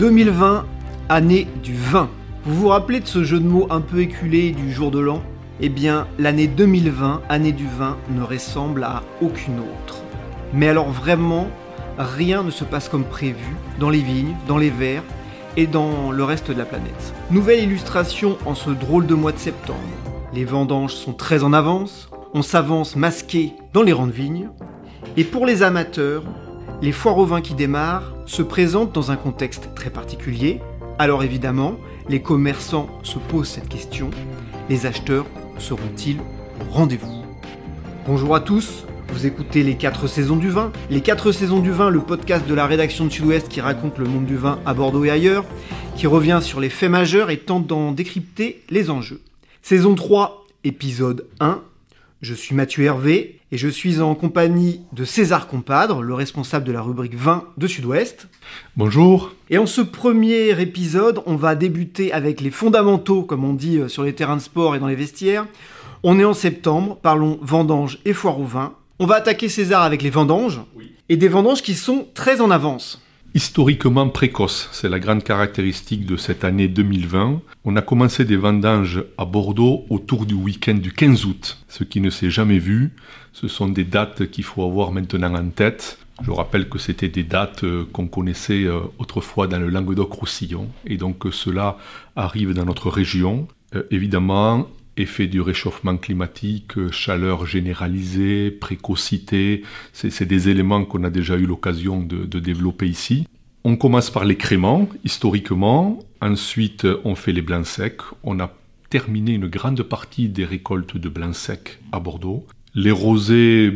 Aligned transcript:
2020, 0.00 0.64
année 1.10 1.46
du 1.62 1.74
vin. 1.74 2.08
Vous 2.46 2.54
vous 2.54 2.68
rappelez 2.68 3.00
de 3.00 3.06
ce 3.06 3.22
jeu 3.22 3.38
de 3.38 3.46
mots 3.46 3.66
un 3.68 3.82
peu 3.82 4.00
éculé 4.00 4.52
du 4.52 4.72
jour 4.72 4.90
de 4.90 4.98
l'an? 4.98 5.20
Eh 5.60 5.68
bien, 5.68 6.06
l'année 6.18 6.46
2020, 6.46 7.20
année 7.28 7.52
du 7.52 7.66
vin, 7.66 7.98
ne 8.08 8.22
ressemble 8.22 8.82
à 8.82 9.02
aucune 9.20 9.58
autre. 9.58 10.02
Mais 10.54 10.70
alors 10.70 10.90
vraiment, 10.90 11.48
rien 11.98 12.42
ne 12.42 12.50
se 12.50 12.64
passe 12.64 12.88
comme 12.88 13.04
prévu 13.04 13.54
dans 13.78 13.90
les 13.90 14.00
vignes, 14.00 14.34
dans 14.48 14.56
les 14.56 14.70
verres 14.70 15.04
et 15.58 15.66
dans 15.66 16.10
le 16.12 16.24
reste 16.24 16.50
de 16.50 16.56
la 16.56 16.64
planète. 16.64 17.12
Nouvelle 17.30 17.62
illustration 17.62 18.38
en 18.46 18.54
ce 18.54 18.70
drôle 18.70 19.06
de 19.06 19.14
mois 19.14 19.32
de 19.32 19.38
septembre. 19.38 19.78
Les 20.32 20.46
vendanges 20.46 20.94
sont 20.94 21.12
très 21.12 21.44
en 21.44 21.52
avance, 21.52 22.08
on 22.32 22.40
s'avance 22.40 22.96
masqué 22.96 23.52
dans 23.74 23.82
les 23.82 23.92
rangs 23.92 24.06
de 24.06 24.12
vignes, 24.12 24.48
et 25.18 25.24
pour 25.24 25.44
les 25.44 25.62
amateurs, 25.62 26.22
les 26.82 26.92
foires 26.92 27.18
au 27.18 27.26
vin 27.26 27.40
qui 27.40 27.54
démarrent 27.54 28.14
se 28.26 28.42
présentent 28.42 28.94
dans 28.94 29.10
un 29.10 29.16
contexte 29.16 29.70
très 29.74 29.90
particulier. 29.90 30.60
Alors 30.98 31.22
évidemment, 31.22 31.76
les 32.08 32.22
commerçants 32.22 32.88
se 33.02 33.18
posent 33.18 33.48
cette 33.48 33.68
question. 33.68 34.10
Les 34.68 34.86
acheteurs 34.86 35.26
seront-ils 35.58 36.18
au 36.18 36.72
rendez-vous? 36.72 37.22
Bonjour 38.06 38.34
à 38.34 38.40
tous, 38.40 38.86
vous 39.12 39.26
écoutez 39.26 39.62
Les 39.62 39.76
4 39.76 40.06
saisons 40.06 40.36
du 40.36 40.48
vin. 40.48 40.72
Les 40.88 41.02
4 41.02 41.32
saisons 41.32 41.60
du 41.60 41.70
vin, 41.70 41.90
le 41.90 42.00
podcast 42.00 42.46
de 42.46 42.54
la 42.54 42.66
rédaction 42.66 43.04
de 43.04 43.10
Sud-Ouest 43.10 43.48
qui 43.48 43.60
raconte 43.60 43.98
le 43.98 44.06
monde 44.06 44.24
du 44.24 44.36
vin 44.36 44.58
à 44.64 44.72
Bordeaux 44.72 45.04
et 45.04 45.10
ailleurs, 45.10 45.44
qui 45.96 46.06
revient 46.06 46.38
sur 46.40 46.60
les 46.60 46.70
faits 46.70 46.90
majeurs 46.90 47.28
et 47.28 47.38
tente 47.38 47.66
d'en 47.66 47.92
décrypter 47.92 48.62
les 48.70 48.88
enjeux. 48.88 49.20
Saison 49.60 49.94
3, 49.94 50.46
épisode 50.64 51.26
1. 51.40 51.60
Je 52.22 52.34
suis 52.34 52.54
Mathieu 52.54 52.84
Hervé 52.84 53.40
et 53.50 53.56
je 53.56 53.66
suis 53.66 54.02
en 54.02 54.14
compagnie 54.14 54.82
de 54.92 55.06
César 55.06 55.46
Compadre, 55.46 56.02
le 56.02 56.12
responsable 56.12 56.66
de 56.66 56.72
la 56.72 56.82
rubrique 56.82 57.14
20 57.14 57.44
de 57.56 57.66
Sud-Ouest. 57.66 58.28
Bonjour. 58.76 59.32
Et 59.48 59.56
en 59.56 59.64
ce 59.64 59.80
premier 59.80 60.60
épisode, 60.60 61.22
on 61.24 61.36
va 61.36 61.54
débuter 61.54 62.12
avec 62.12 62.42
les 62.42 62.50
fondamentaux, 62.50 63.22
comme 63.22 63.42
on 63.42 63.54
dit 63.54 63.78
euh, 63.78 63.88
sur 63.88 64.02
les 64.02 64.14
terrains 64.14 64.36
de 64.36 64.42
sport 64.42 64.76
et 64.76 64.78
dans 64.78 64.86
les 64.86 64.96
vestiaires. 64.96 65.46
On 66.02 66.18
est 66.18 66.24
en 66.24 66.34
septembre, 66.34 66.98
parlons 67.00 67.38
vendanges 67.40 67.98
et 68.04 68.12
foire 68.12 68.38
au 68.38 68.44
vin. 68.44 68.74
On 68.98 69.06
va 69.06 69.14
attaquer 69.14 69.48
César 69.48 69.82
avec 69.82 70.02
les 70.02 70.10
vendanges, 70.10 70.60
et 71.08 71.16
des 71.16 71.28
vendanges 71.28 71.62
qui 71.62 71.74
sont 71.74 72.06
très 72.12 72.42
en 72.42 72.50
avance. 72.50 73.00
Historiquement 73.32 74.08
précoce, 74.08 74.68
c'est 74.72 74.88
la 74.88 74.98
grande 74.98 75.22
caractéristique 75.22 76.04
de 76.04 76.16
cette 76.16 76.42
année 76.42 76.66
2020. 76.66 77.40
On 77.64 77.76
a 77.76 77.82
commencé 77.82 78.24
des 78.24 78.36
vendanges 78.36 79.04
à 79.18 79.24
Bordeaux 79.24 79.84
autour 79.88 80.26
du 80.26 80.34
week-end 80.34 80.74
du 80.74 80.90
15 80.90 81.26
août, 81.26 81.58
ce 81.68 81.84
qui 81.84 82.00
ne 82.00 82.10
s'est 82.10 82.30
jamais 82.30 82.58
vu. 82.58 82.90
Ce 83.32 83.46
sont 83.46 83.68
des 83.68 83.84
dates 83.84 84.28
qu'il 84.32 84.42
faut 84.42 84.64
avoir 84.64 84.90
maintenant 84.90 85.32
en 85.36 85.48
tête. 85.48 85.98
Je 86.24 86.32
rappelle 86.32 86.68
que 86.68 86.80
c'était 86.80 87.08
des 87.08 87.22
dates 87.22 87.62
euh, 87.62 87.86
qu'on 87.92 88.08
connaissait 88.08 88.64
euh, 88.64 88.80
autrefois 88.98 89.46
dans 89.46 89.60
le 89.60 89.70
Languedoc-Roussillon, 89.70 90.68
et 90.84 90.96
donc 90.96 91.24
euh, 91.24 91.30
cela 91.30 91.78
arrive 92.16 92.52
dans 92.52 92.64
notre 92.64 92.90
région. 92.90 93.46
évidemment, 93.92 94.66
effet 94.96 95.26
du 95.26 95.40
réchauffement 95.40 95.96
climatique, 95.96 96.90
chaleur 96.90 97.46
généralisée, 97.46 98.50
précocité, 98.50 99.62
c'est 99.92 100.26
des 100.26 100.48
éléments 100.48 100.84
qu'on 100.84 101.04
a 101.04 101.10
déjà 101.10 101.36
eu 101.36 101.46
l'occasion 101.46 102.02
de, 102.02 102.38
développer 102.38 102.86
ici. 102.86 103.26
On 103.64 103.76
commence 103.76 104.10
par 104.10 104.24
les 104.24 104.36
créments, 104.36 104.88
historiquement, 105.04 105.98
ensuite 106.20 106.86
on 107.04 107.14
fait 107.14 107.32
les 107.32 107.42
blancs 107.42 107.66
secs, 107.66 108.00
on 108.22 108.40
a 108.40 108.52
terminé 108.88 109.32
une 109.32 109.48
grande 109.48 109.82
partie 109.82 110.28
des 110.28 110.44
récoltes 110.44 110.96
de 110.96 111.08
blancs 111.08 111.34
secs 111.34 111.78
à 111.92 112.00
Bordeaux. 112.00 112.46
Les 112.74 112.90
rosés 112.90 113.72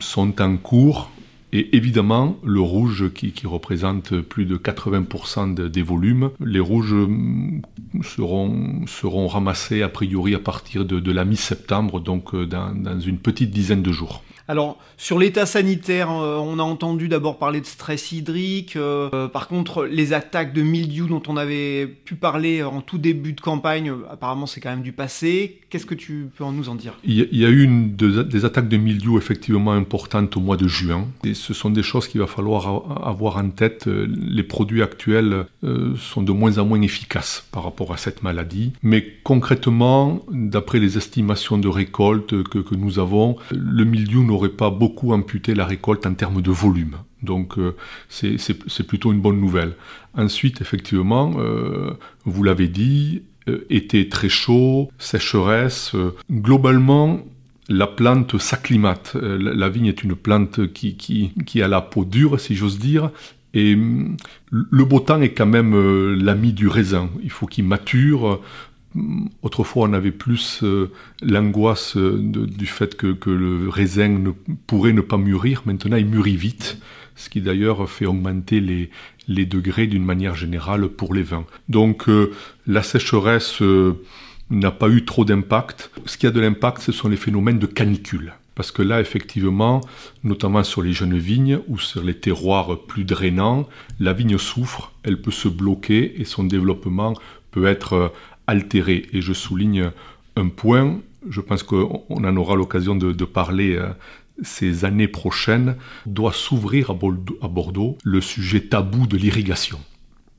sont 0.00 0.40
en 0.40 0.56
cours, 0.56 1.10
et 1.52 1.76
évidemment, 1.76 2.38
le 2.44 2.60
rouge 2.60 3.12
qui, 3.12 3.32
représente 3.46 4.20
plus 4.20 4.46
de 4.46 4.56
80% 4.56 5.54
de, 5.54 5.68
des 5.68 5.82
volumes, 5.82 6.30
les 6.40 6.60
rouges 6.60 6.94
mm, 6.94 7.60
seront, 8.02 9.26
ramassés 9.26 9.82
a 9.82 9.88
priori 9.88 10.34
à 10.34 10.38
partir 10.38 10.84
de, 10.86 11.12
la 11.12 11.24
mi-septembre, 11.24 12.00
donc 12.00 12.34
euh, 12.34 12.46
dans 12.46 13.00
une 13.00 13.18
petite 13.18 13.50
dizaine 13.50 13.82
de 13.82 13.92
jours. 13.92 14.22
Alors, 14.52 14.76
sur 14.98 15.18
l'état 15.18 15.46
sanitaire, 15.46 16.10
euh, 16.10 16.36
on 16.36 16.58
a 16.58 16.62
entendu 16.62 17.08
d'abord 17.08 17.38
parler 17.38 17.62
de 17.62 17.64
stress 17.64 18.12
hydrique. 18.12 18.76
Euh, 18.76 19.08
euh, 19.14 19.26
par 19.26 19.48
contre, 19.48 19.86
les 19.86 20.12
attaques 20.12 20.52
de 20.52 20.60
mildiou 20.60 21.06
dont 21.06 21.22
on 21.26 21.38
avait 21.38 21.86
pu 21.86 22.16
parler 22.16 22.62
en 22.62 22.82
tout 22.82 22.98
début 22.98 23.32
de 23.32 23.40
campagne, 23.40 23.90
apparemment 24.10 24.44
c'est 24.44 24.60
quand 24.60 24.68
même 24.68 24.82
du 24.82 24.92
passé. 24.92 25.60
Qu'est-ce 25.70 25.86
que 25.86 25.94
tu 25.94 26.28
peux 26.36 26.44
nous 26.44 26.68
en 26.68 26.74
dire? 26.74 26.92
Il 27.02 27.14
y, 27.14 27.46
a, 27.46 27.48
eu 27.48 27.66
des 27.66 28.44
attaques 28.44 28.68
de 28.68 28.76
mildiou 28.76 29.16
effectivement 29.16 29.72
importantes 29.72 30.36
au 30.36 30.40
mois 30.40 30.58
de 30.58 30.68
juin. 30.68 31.06
Et 31.24 31.32
ce 31.32 31.54
sont 31.54 31.70
des 31.70 31.82
choses 31.82 32.06
qu'il 32.06 32.20
va 32.20 32.26
falloir 32.26 33.06
avoir 33.06 33.38
en 33.38 33.48
tête. 33.48 33.86
Les 33.86 34.42
produits 34.42 34.82
actuels 34.82 35.46
sont 35.98 36.20
de 36.20 36.30
moins 36.30 36.58
en 36.58 36.66
moins 36.66 36.82
efficaces 36.82 37.48
par 37.52 37.64
rapport 37.64 37.94
à 37.94 37.96
cette 37.96 38.22
maladie. 38.22 38.74
Mais 38.82 39.02
concrètement, 39.22 40.20
d'après 40.30 40.78
les 40.78 40.98
estimations 40.98 41.56
de 41.56 41.68
récolte 41.68 42.42
que, 42.42 42.58
que 42.58 42.74
nous 42.74 42.98
avons, 42.98 43.36
le 43.50 43.84
mildiou 43.84 44.24
n'aurait 44.24 44.41
pas 44.48 44.70
beaucoup 44.70 45.12
amputé 45.12 45.54
la 45.54 45.66
récolte 45.66 46.06
en 46.06 46.14
termes 46.14 46.42
de 46.42 46.50
volume. 46.50 46.96
Donc 47.22 47.58
euh, 47.58 47.76
c'est 48.08 48.86
plutôt 48.86 49.12
une 49.12 49.20
bonne 49.20 49.40
nouvelle. 49.40 49.74
Ensuite, 50.14 50.60
effectivement, 50.60 51.34
euh, 51.38 51.92
vous 52.24 52.42
l'avez 52.42 52.68
dit, 52.68 53.22
euh, 53.48 53.64
été 53.70 54.08
très 54.08 54.28
chaud, 54.28 54.90
sécheresse. 54.98 55.92
Globalement, 56.30 57.24
la 57.68 57.86
plante 57.86 58.38
s'acclimate. 58.38 59.14
La 59.14 59.68
vigne 59.68 59.86
est 59.86 60.02
une 60.02 60.16
plante 60.16 60.72
qui, 60.72 60.96
qui, 60.96 61.32
qui 61.46 61.62
a 61.62 61.68
la 61.68 61.80
peau 61.80 62.04
dure, 62.04 62.40
si 62.40 62.54
j'ose 62.54 62.78
dire, 62.78 63.10
et 63.54 63.76
mm, 63.76 64.16
le 64.50 64.84
beau 64.84 65.00
temps 65.00 65.20
est 65.20 65.32
quand 65.32 65.46
même 65.46 66.16
l'ami 66.18 66.52
du 66.52 66.68
raisin. 66.68 67.08
Il 67.22 67.30
faut 67.30 67.46
qu'il 67.46 67.64
mature. 67.64 68.40
Autrefois, 69.42 69.88
on 69.88 69.92
avait 69.92 70.12
plus 70.12 70.60
euh, 70.62 70.90
l'angoisse 71.22 71.96
euh, 71.96 72.18
du 72.20 72.66
fait 72.66 72.94
que, 72.94 73.16
le 73.30 73.68
raisin 73.68 74.08
ne, 74.08 74.30
pourrait 74.66 74.92
ne 74.92 75.00
pas 75.00 75.16
mûrir. 75.16 75.62
Maintenant, 75.64 75.96
il 75.96 76.06
mûrit 76.06 76.36
vite, 76.36 76.78
ce 77.16 77.30
qui 77.30 77.40
d'ailleurs 77.40 77.88
fait 77.88 78.06
augmenter 78.06 78.60
les, 78.60 78.90
degrés 79.46 79.86
d'une 79.86 80.04
manière 80.04 80.34
générale 80.34 80.88
pour 80.88 81.14
les 81.14 81.22
vins. 81.22 81.46
Donc, 81.68 82.08
euh, 82.08 82.32
la 82.66 82.82
sécheresse 82.82 83.62
n'a 84.50 84.70
pas 84.70 84.88
eu 84.88 85.04
trop 85.04 85.24
d'impact. 85.24 85.90
Ce 86.04 86.18
qui 86.18 86.26
a 86.26 86.30
de 86.30 86.40
l'impact, 86.40 86.82
ce 86.82 86.92
sont 86.92 87.08
les 87.08 87.16
phénomènes 87.16 87.58
de 87.58 87.66
canicule. 87.66 88.34
Parce 88.54 88.70
que 88.70 88.82
là, 88.82 89.00
effectivement, 89.00 89.80
notamment 90.22 90.62
sur 90.62 90.82
les 90.82 90.92
jeunes 90.92 91.16
vignes 91.16 91.60
ou 91.68 91.78
sur 91.78 92.02
les 92.02 92.14
terroirs 92.14 92.78
plus 92.86 93.04
drainants, 93.04 93.66
la 93.98 94.12
vigne 94.12 94.36
souffre, 94.36 94.92
elle 95.02 95.22
peut 95.22 95.30
se 95.30 95.48
bloquer 95.48 96.20
et 96.20 96.26
son 96.26 96.44
développement 96.44 97.14
peut 97.50 97.66
être 97.66 98.12
altéré. 98.46 99.06
Et 99.12 99.20
je 99.20 99.32
souligne 99.32 99.90
un 100.36 100.48
point, 100.48 101.00
je 101.28 101.40
pense 101.40 101.62
qu'on 101.62 102.04
en 102.10 102.36
aura 102.36 102.56
l'occasion 102.56 102.94
de, 102.94 103.24
parler 103.24 103.76
euh, 103.76 103.88
ces 104.42 104.84
années 104.84 105.08
prochaines, 105.08 105.76
doit 106.06 106.32
s'ouvrir 106.32 106.90
à 106.90 107.48
Bordeaux, 107.48 107.98
le 108.04 108.20
sujet 108.20 108.60
tabou 108.60 109.06
de 109.06 109.16
l'irrigation. 109.16 109.78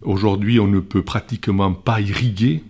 Aujourd'hui, 0.01 0.59
on 0.59 0.67
ne 0.67 0.79
peut 0.79 1.03
pratiquement 1.03 1.73
pas 1.73 2.01
irriguer 2.01 2.63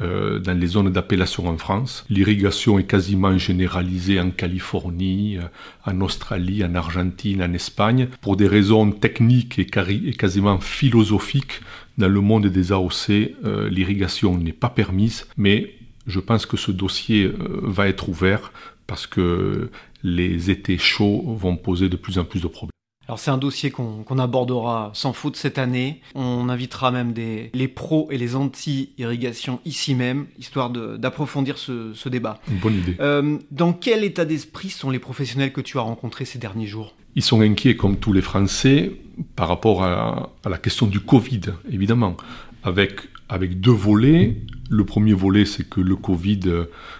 euh, 0.00 0.38
dans 0.38 0.56
les 0.56 0.68
zones 0.68 0.90
d'appellation 0.90 1.48
en 1.48 1.58
France. 1.58 2.06
L'irrigation 2.08 2.78
est 2.78 2.84
quasiment 2.84 3.36
généralisée 3.36 4.20
en 4.20 4.30
Californie, 4.30 5.38
euh, 5.38 5.42
en 5.84 6.00
Australie, 6.00 6.64
en 6.64 6.76
Argentine, 6.76 7.42
en 7.42 7.52
Espagne. 7.52 8.08
Pour 8.20 8.36
des 8.36 8.46
raisons 8.46 8.92
techniques 8.92 9.58
et 9.58 9.66
quasiment 9.66 10.60
philosophiques, 10.60 11.60
dans 11.98 12.08
le 12.08 12.20
monde 12.20 12.46
des 12.46 12.72
AOC, 12.72 13.10
euh, 13.10 13.68
l'irrigation 13.68 14.38
n'est 14.38 14.52
pas 14.52 14.70
permise, 14.70 15.26
mais 15.36 15.74
je 16.06 16.20
pense 16.20 16.46
que 16.46 16.56
ce 16.56 16.70
dossier 16.70 17.24
euh, 17.24 17.60
va 17.62 17.88
être 17.88 18.08
ouvert 18.08 18.52
parce 18.86 19.06
que 19.06 19.70
les 20.02 20.50
étés 20.50 20.78
chauds 20.78 21.22
vont 21.36 21.56
poser 21.56 21.88
de 21.88 21.96
plus 21.96 22.18
en 22.18 22.24
plus 22.24 22.40
de 22.40 22.46
problèmes. 22.46 22.70
Alors 23.08 23.18
c'est 23.18 23.30
un 23.30 23.38
dossier 23.38 23.70
qu'on 23.70 24.04
qu 24.04 24.20
abordera 24.20 24.90
sans 24.94 25.14
faute 25.14 25.36
cette 25.36 25.56
année. 25.56 26.02
On 26.14 26.50
invitera 26.50 26.90
même 26.90 27.14
des, 27.14 27.50
les 27.54 27.66
pros 27.66 28.06
et 28.10 28.18
les 28.18 28.36
anti-irrigation 28.36 29.60
ici 29.64 29.94
même, 29.94 30.26
histoire 30.38 30.68
d'approfondir 30.70 31.56
ce, 31.56 31.94
ce, 31.94 32.10
débat. 32.10 32.38
Une 32.50 32.58
bonne 32.58 32.74
idée. 32.74 32.96
Euh, 33.00 33.38
dans 33.50 33.72
quel 33.72 34.04
état 34.04 34.26
d'esprit 34.26 34.68
sont 34.68 34.90
les 34.90 34.98
professionnels 34.98 35.54
que 35.54 35.62
tu 35.62 35.78
as 35.78 35.82
rencontrés 35.82 36.26
ces 36.26 36.38
derniers 36.38 36.66
jours? 36.66 36.94
Ils 37.18 37.24
sont 37.24 37.40
inquiets 37.40 37.74
comme 37.74 37.96
tous 37.96 38.12
les 38.12 38.22
Français 38.22 38.92
par 39.34 39.48
rapport 39.48 39.82
à, 39.82 40.30
la 40.48 40.56
question 40.56 40.86
du 40.86 41.00
Covid, 41.00 41.40
évidemment, 41.68 42.16
avec, 42.62 43.00
avec 43.28 43.60
deux 43.60 43.72
volets. 43.72 44.36
Le 44.70 44.84
premier 44.84 45.14
volet, 45.14 45.44
c'est 45.44 45.68
que 45.68 45.80
le 45.80 45.96
Covid 45.96 46.42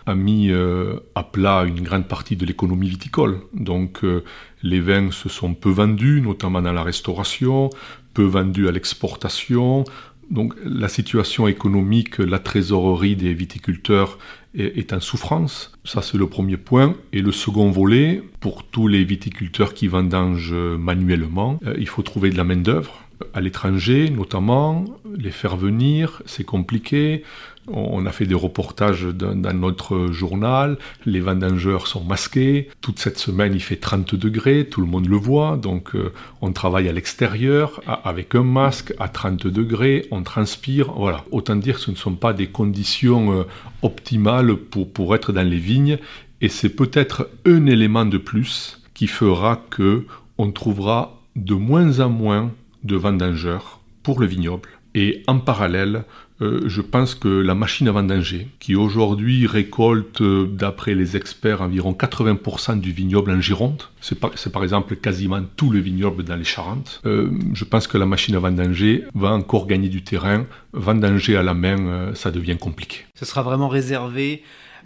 a 0.06 0.16
mis 0.16 0.50
euh, 0.50 0.98
à 1.14 1.22
plat 1.22 1.62
une 1.62 1.82
grande 1.82 2.08
partie 2.08 2.34
de 2.34 2.44
l'économie 2.44 2.88
viticole. 2.88 3.42
Donc 3.54 4.02
euh, 4.02 4.24
les 4.64 4.80
vins 4.80 5.12
se 5.12 5.28
sont 5.28 5.54
peu 5.54 5.70
vendus, 5.70 6.20
notamment 6.20 6.62
dans 6.62 6.72
la 6.72 6.82
restauration, 6.82 7.70
peu 8.12 8.24
vendus 8.24 8.66
à 8.66 8.72
l'exportation. 8.72 9.84
Donc 10.30 10.54
la 10.62 10.88
situation 10.88 11.48
économique, 11.48 12.18
la 12.18 12.38
trésorerie 12.38 13.16
des 13.16 13.32
viticulteurs 13.32 14.18
est, 14.54 14.92
en 14.92 15.00
souffrance. 15.00 15.72
Ça, 15.84 16.02
c'est 16.02 16.18
le 16.18 16.26
premier 16.26 16.56
point. 16.56 16.96
Et 17.12 17.22
le 17.22 17.32
second 17.32 17.70
volet, 17.70 18.22
pour 18.40 18.64
tous 18.64 18.88
les 18.88 19.04
viticulteurs 19.04 19.72
qui 19.72 19.88
vendangent 19.88 20.52
manuellement, 20.52 21.60
euh, 21.66 21.74
il 21.78 21.88
faut 21.88 22.02
trouver 22.02 22.30
de 22.30 22.36
la 22.36 22.44
main-d'œuvre 22.44 23.07
à 23.34 23.40
l'étranger 23.40 24.10
notamment, 24.10 24.84
les 25.16 25.30
faire 25.30 25.56
venir, 25.56 26.22
c'est 26.26 26.44
compliqué. 26.44 27.24
On 27.70 28.06
a 28.06 28.12
fait 28.12 28.24
des 28.24 28.34
reportages 28.34 29.04
dans, 29.04 29.52
notre 29.52 30.10
journal, 30.10 30.78
les 31.04 31.20
vendangeurs 31.20 31.86
sont 31.86 32.02
masqués, 32.02 32.70
toute 32.80 32.98
cette 32.98 33.18
semaine 33.18 33.52
il 33.54 33.60
fait 33.60 33.76
30 33.76 34.14
degrés, 34.14 34.66
tout 34.70 34.80
le 34.80 34.86
monde 34.86 35.06
le 35.06 35.16
voit, 35.16 35.58
donc 35.58 35.94
euh, 35.94 36.12
on 36.40 36.52
travaille 36.52 36.88
à 36.88 36.92
l'extérieur 36.92 37.82
avec 38.04 38.34
un 38.34 38.42
masque 38.42 38.94
à 38.98 39.08
30 39.08 39.46
degrés, 39.48 40.06
on 40.10 40.22
transpire, 40.22 40.92
voilà. 40.92 41.24
Autant 41.30 41.56
dire 41.56 41.74
que 41.74 41.82
ce 41.82 41.90
ne 41.90 41.96
sont 41.96 42.14
pas 42.14 42.32
des 42.32 42.46
conditions 42.46 43.32
euh, 43.32 43.42
optimales 43.82 44.56
pour, 44.56 44.90
pour 44.90 45.14
être 45.14 45.32
dans 45.32 45.46
les 45.46 45.58
vignes, 45.58 45.98
et 46.40 46.48
c'est 46.48 46.70
peut-être 46.70 47.28
un 47.44 47.66
élément 47.66 48.06
de 48.06 48.16
plus 48.16 48.80
qui 48.94 49.08
fera 49.08 49.62
que 49.68 50.06
on 50.38 50.52
trouvera 50.52 51.20
de 51.36 51.54
moins 51.54 52.00
en 52.00 52.08
moins 52.08 52.50
de 52.84 52.96
vendangeurs 52.96 53.80
pour 54.02 54.20
le 54.20 54.26
vignoble. 54.26 54.68
Et 54.94 55.22
en 55.26 55.38
parallèle, 55.38 56.04
euh, 56.40 56.62
je 56.66 56.80
pense 56.80 57.14
que 57.14 57.28
la 57.28 57.54
machine 57.54 57.88
à 57.88 57.92
vendanger, 57.92 58.48
qui 58.60 58.76
aujourd'hui 58.76 59.46
récolte, 59.46 60.20
euh, 60.20 60.46
d'après 60.46 60.94
les 60.94 61.16
experts, 61.16 61.62
environ 61.62 61.92
80% 61.92 62.80
du 62.80 62.92
vignoble 62.92 63.32
en 63.32 63.40
Gironde, 63.40 63.82
c'est 64.00 64.18
par, 64.18 64.30
par, 64.52 64.62
exemple 64.62 64.94
quasiment 64.96 65.42
tout 65.56 65.70
le 65.70 65.80
vignoble 65.80 66.22
dans 66.22 66.36
les 66.36 66.44
Charentes, 66.44 67.00
euh, 67.06 67.30
je 67.54 67.64
pense 67.64 67.86
que 67.88 67.98
la 67.98 68.06
machine 68.06 68.36
à 68.36 68.38
vendanger 68.38 69.04
va 69.14 69.32
encore 69.32 69.66
gagner 69.66 69.88
du 69.88 70.02
terrain. 70.02 70.46
Vendanger 70.72 71.36
à 71.36 71.42
la 71.42 71.54
main, 71.54 72.12
ça 72.14 72.30
devient 72.30 72.56
compliqué. 72.56 72.98
Ce 73.14 73.24
sera 73.24 73.42
vraiment 73.42 73.68
réservé, 73.68 74.42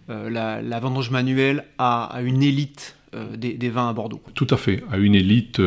la, 0.09 0.81
vendange 0.81 1.11
manuelle, 1.11 1.65
à, 1.79 2.21
une 2.25 2.43
élite 2.43 2.97
des, 3.37 3.55
des, 3.55 3.69
vins 3.69 3.89
à 3.89 3.93
Bordeaux. 3.93 4.23
Tout 4.35 4.47
à 4.51 4.57
fait, 4.57 4.83
à 4.91 4.97
une 4.97 5.15
élite 5.15 5.61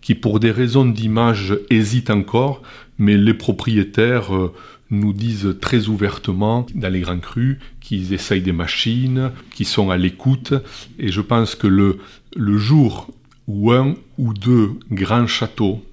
qui 0.00 0.14
pour 0.14 0.40
des 0.40 0.50
raisons 0.50 0.84
d'image 0.84 1.58
hésitent 1.70 2.10
encore, 2.10 2.62
mais 2.98 3.16
les 3.16 3.34
propriétaires 3.34 4.34
euh, 4.34 4.54
nous 4.90 5.12
disent 5.12 5.56
très 5.60 5.88
ouvertement 5.88 6.66
dans 6.74 6.92
les 6.92 7.00
grands 7.00 7.18
crus 7.18 7.58
qu'ils 7.80 8.12
essayent 8.12 8.42
des 8.42 8.52
machines, 8.52 9.30
qu'ils 9.54 9.66
sont 9.66 9.90
à 9.90 9.96
l'écoute, 9.96 10.54
et 10.98 11.08
je 11.08 11.20
pense 11.20 11.54
que 11.54 11.66
le, 11.66 11.98
le 12.36 12.58
jour 12.58 13.10
où 13.46 13.72
un 13.72 13.94
ou 14.18 14.32
deux 14.34 14.72
grands 14.90 15.26
châteaux, 15.26 15.84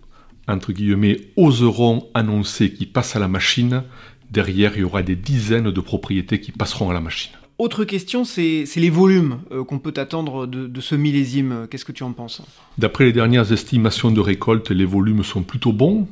entre 0.48 0.72
guillemets, 0.74 1.22
oseront 1.36 2.08
annoncer 2.14 2.72
qu'ils 2.72 2.92
passent 2.92 3.16
à 3.16 3.20
la 3.20 3.28
machine, 3.28 3.84
derrière 4.32 4.74
il 4.76 4.82
y 4.82 4.84
aura 4.84 5.04
des 5.04 5.16
dizaines 5.16 5.72
de 5.72 5.82
propriétés 5.82 6.40
qui 6.40 6.52
passeront 6.52 6.90
à 6.90 6.94
la 6.94 7.02
machine. 7.02 7.34
Autre 7.60 7.86
question, 7.86 8.24
c'est 8.24 8.66
les 8.76 8.90
volumes 8.92 9.40
euh, 9.52 9.64
qu'on 9.64 9.80
peut 9.80 9.94
attendre 9.98 10.46
de, 10.46 10.80
ce 10.80 10.94
millésime. 10.94 11.68
Qu'est-ce 11.70 11.86
que 11.86 11.92
tu 11.92 12.04
en 12.04 12.12
penses? 12.12 12.44
D'après 12.78 13.06
les 13.06 13.14
dernières 13.14 13.52
estimations 13.52 14.12
de 14.12 14.20
récolte, 14.20 14.70
les 14.70 14.86
volumes 14.86 15.24
sont 15.24 15.42
plutôt 15.42 15.74
bons. 15.74 16.08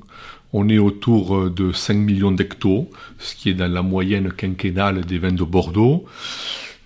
On 0.54 0.70
est 0.70 0.80
autour 0.80 1.38
euh, 1.38 1.50
de 1.52 1.72
5 1.72 1.94
millions 1.94 2.32
d'hectos, 2.32 2.90
ce 3.20 3.36
qui 3.36 3.50
est 3.50 3.54
dans 3.54 3.72
la 3.72 3.84
moyenne 3.84 4.32
quinquennale 4.32 5.06
des 5.06 5.20
vins 5.20 5.32
de 5.32 5.44
Bordeaux. 5.44 6.06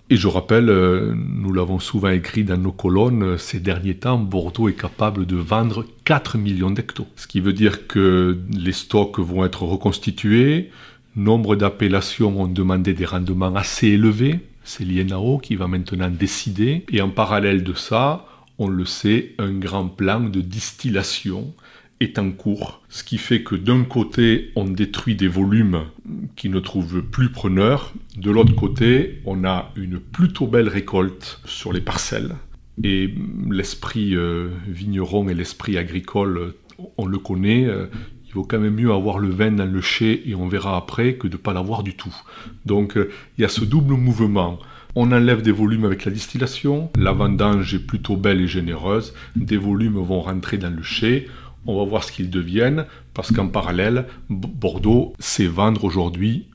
Et 0.09 0.17
je 0.17 0.27
rappelle, 0.27 0.69
euh, 0.69 1.13
nous 1.15 1.53
l'avons 1.53 1.79
souvent 1.79 2.09
écrit 2.09 2.43
dans 2.43 2.57
nos 2.57 2.73
colonnes, 2.73 3.37
ces 3.37 3.61
derniers 3.61 3.95
temps, 3.95 4.17
Bordeaux 4.17 4.67
est 4.67 4.73
capable 4.73 5.25
de 5.25 5.37
vendre 5.37 5.85
4 6.03 6.37
millions 6.37 6.71
d'hectos. 6.71 7.07
Ce 7.15 7.27
qui 7.27 7.39
veut 7.39 7.53
dire 7.53 7.87
que 7.87 8.37
les 8.51 8.73
stocks 8.73 9.19
vont 9.19 9.45
être 9.45 9.63
reconstitués, 9.63 10.69
Nombre 11.15 11.55
d'appellations 11.55 12.39
ont 12.39 12.47
demandé 12.47 12.93
des 12.93 13.05
rendements 13.05 13.53
assez 13.55 13.87
élevés. 13.87 14.39
C'est 14.69 14.85
l'INAO 14.85 15.39
qui 15.39 15.55
va 15.55 15.67
maintenant 15.67 16.11
décider. 16.11 16.85
Et 16.91 17.01
en 17.01 17.09
parallèle 17.09 17.63
de 17.63 17.73
ça, 17.73 18.27
on 18.59 18.67
le 18.67 18.85
sait, 18.85 19.33
un 19.39 19.51
grand 19.51 19.87
plan 19.87 20.19
de 20.19 20.41
distillation 20.41 21.55
est 21.99 22.19
en 22.19 22.29
cours. 22.29 22.83
Ce 22.87 23.03
qui 23.03 23.17
fait 23.17 23.41
que 23.41 23.55
d'un 23.55 23.83
côté, 23.83 24.51
on 24.55 24.65
détruit 24.65 25.15
des 25.15 25.27
volumes 25.27 25.85
qui 26.35 26.49
ne 26.49 26.59
trouvent 26.59 27.01
plus 27.01 27.31
preneur. 27.31 27.95
De 28.15 28.29
l'autre 28.29 28.53
côté, 28.53 29.23
on 29.25 29.43
a 29.43 29.71
une 29.75 29.99
plutôt 29.99 30.45
belle 30.45 30.69
récolte 30.69 31.41
sur 31.45 31.73
les 31.73 31.81
parcelles. 31.81 32.35
Et 32.83 33.15
l'esprit 33.49 34.15
euh, 34.15 34.49
vigneron 34.67 35.29
et 35.29 35.33
l'esprit 35.33 35.79
agricole, 35.79 36.53
on 36.97 37.07
le 37.07 37.17
connaît, 37.17 37.65
euh, 37.65 37.87
il 38.29 38.35
vaut 38.35 38.43
quand 38.43 38.59
même 38.59 38.75
mieux 38.75 38.91
avoir 38.91 39.17
le 39.17 39.29
vin 39.29 39.51
dans 39.51 39.65
le 39.65 39.81
chai 39.81 40.21
et 40.25 40.35
on 40.35 40.47
verra 40.47 40.77
après 40.77 41.15
que 41.15 41.27
de 41.27 41.33
ne 41.33 41.41
pas 41.41 41.51
l'avoir 41.51 41.81
du 41.81 41.95
tout. 41.95 42.15
Donc 42.65 42.95
euh, 42.95 43.09
il 43.37 43.41
y 43.41 43.45
a 43.45 43.49
ce 43.49 43.65
double 43.65 43.95
mouvement. 43.95 44.59
On 44.95 45.11
enlève 45.11 45.41
des 45.41 45.51
volumes 45.51 45.85
avec 45.85 46.05
la 46.05 46.11
distillation, 46.11 46.91
la 46.95 47.11
vendange 47.11 47.73
est 47.73 47.85
plutôt 47.85 48.17
belle 48.17 48.41
et 48.41 48.47
généreuse, 48.47 49.13
des 49.35 49.57
volumes 49.57 49.99
vont 49.99 50.21
rentrer 50.21 50.57
dans 50.57 50.75
le 50.75 50.81
chai, 50.81 51.27
on 51.65 51.77
va 51.77 51.89
voir 51.89 52.03
ce 52.03 52.11
qu'ils 52.11 52.29
deviennent, 52.29 52.85
parce 53.13 53.31
qu'en 53.31 53.47
parallèle, 53.47 54.05
Bordeaux 54.29 55.13
sait 55.19 55.47
vendre 55.47 55.83
aujourd'hui 55.83 56.48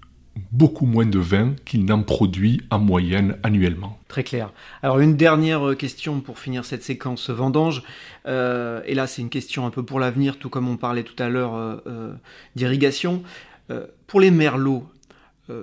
beaucoup 0.52 0.86
moins 0.86 1.06
de 1.06 1.18
vin 1.18 1.54
qu'il 1.64 1.84
n'en 1.84 2.02
produit 2.02 2.60
en 2.70 2.78
moyenne 2.78 3.36
annuellement. 3.42 3.98
Très 4.08 4.24
clair. 4.24 4.52
Alors 4.82 5.00
une 5.00 5.16
dernière 5.16 5.68
euh, 5.68 5.74
question 5.74 6.20
pour 6.20 6.38
finir 6.38 6.64
cette 6.64 6.82
séquence 6.82 7.30
vendange. 7.30 7.82
Euh, 8.26 8.80
et 8.86 8.94
là 8.94 9.06
c'est 9.06 9.22
une 9.22 9.30
question 9.30 9.66
un 9.66 9.70
peu 9.70 9.82
pour 9.82 10.00
l'avenir, 10.00 10.38
tout 10.38 10.48
comme 10.48 10.68
on 10.68 10.76
parlait 10.76 11.02
tout 11.02 11.20
à 11.22 11.28
l'heure 11.28 11.54
euh, 11.54 12.12
d'irrigation. 12.56 13.22
pour 14.06 14.20
les 14.20 14.30
merlots, 14.30 14.86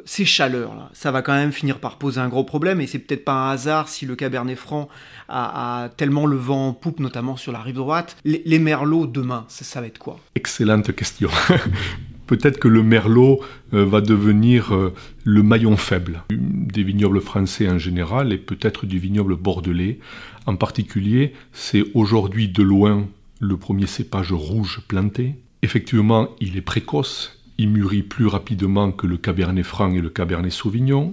ces 0.05 0.25
chaleurs, 0.25 0.75
là, 0.75 0.89
ça 0.93 1.11
va 1.11 1.21
quand 1.21 1.33
même 1.33 1.51
finir 1.51 1.79
par 1.79 1.97
poser 1.97 2.19
un 2.19 2.29
gros 2.29 2.43
problème 2.43 2.81
et 2.81 2.87
c'est 2.87 2.99
peut-être 2.99 3.25
pas 3.25 3.33
un 3.33 3.51
hasard 3.51 3.89
si 3.89 4.05
le 4.05 4.15
Cabernet 4.15 4.57
Franc 4.57 4.89
a, 5.27 5.89
tellement 5.97 6.25
le 6.25 6.35
vent 6.35 6.69
en 6.69 6.73
poupe, 6.73 6.99
notamment 6.99 7.37
sur 7.37 7.51
la 7.51 7.61
rive 7.61 7.75
droite. 7.75 8.15
Les, 8.23 8.59
merlots 8.59 9.07
demain, 9.07 9.45
ça 9.47 9.81
va 9.81 9.87
être 9.87 9.99
quoi? 9.99 10.19
Excellente 10.35 10.95
question. 10.95 11.29
peut-être 12.31 12.59
que 12.59 12.69
le 12.69 12.81
merlot 12.81 13.41
euh, 13.73 13.83
va 13.83 13.99
devenir 13.99 14.73
euh, 14.73 14.93
le 15.25 15.43
maillon 15.43 15.75
faible 15.75 16.23
des 16.29 16.81
vignobles 16.81 17.19
français 17.19 17.67
en 17.67 17.77
général 17.77 18.31
et 18.31 18.37
peut-être 18.37 18.85
du 18.85 18.99
vignoble 18.99 19.35
bordelais. 19.35 19.99
En 20.45 20.55
particulier, 20.55 21.33
c'est 21.51 21.83
aujourd'hui 21.93 22.47
de 22.47 22.63
loin 22.63 23.05
le 23.41 23.57
premier 23.57 23.85
cépage 23.85 24.31
rouge 24.31 24.79
planté. 24.87 25.35
Effectivement, 25.61 26.29
il 26.39 26.55
est 26.55 26.61
précoce, 26.61 27.37
il 27.57 27.67
mûrit 27.67 28.01
plus 28.01 28.27
rapidement 28.27 28.93
que 28.93 29.07
le 29.07 29.17
Cabernet 29.17 29.65
Franc 29.65 29.91
et 29.91 29.99
le 29.99 30.09
Cabernet 30.09 30.53
Sauvignon, 30.53 31.11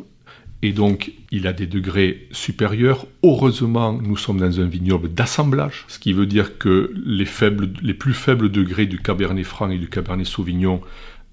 et 0.62 0.72
donc 0.72 1.12
il 1.30 1.46
a 1.46 1.52
des 1.52 1.66
degrés 1.66 2.28
supérieurs. 2.32 3.06
Heureusement, 3.22 3.92
nous 3.92 4.16
sommes 4.16 4.40
dans 4.40 4.60
un 4.60 4.66
vignoble 4.66 5.12
d'assemblage, 5.12 5.84
ce 5.88 5.98
qui 5.98 6.12
veut 6.12 6.26
dire 6.26 6.58
que 6.58 6.92
les, 7.04 7.24
plus 7.94 8.14
faibles 8.14 8.50
degrés 8.50 8.86
du 8.86 8.98
Cabernet 8.98 9.44
Franc 9.44 9.70
et 9.70 9.78
du 9.78 9.88
Cabernet 9.88 10.26
Sauvignon 10.26 10.80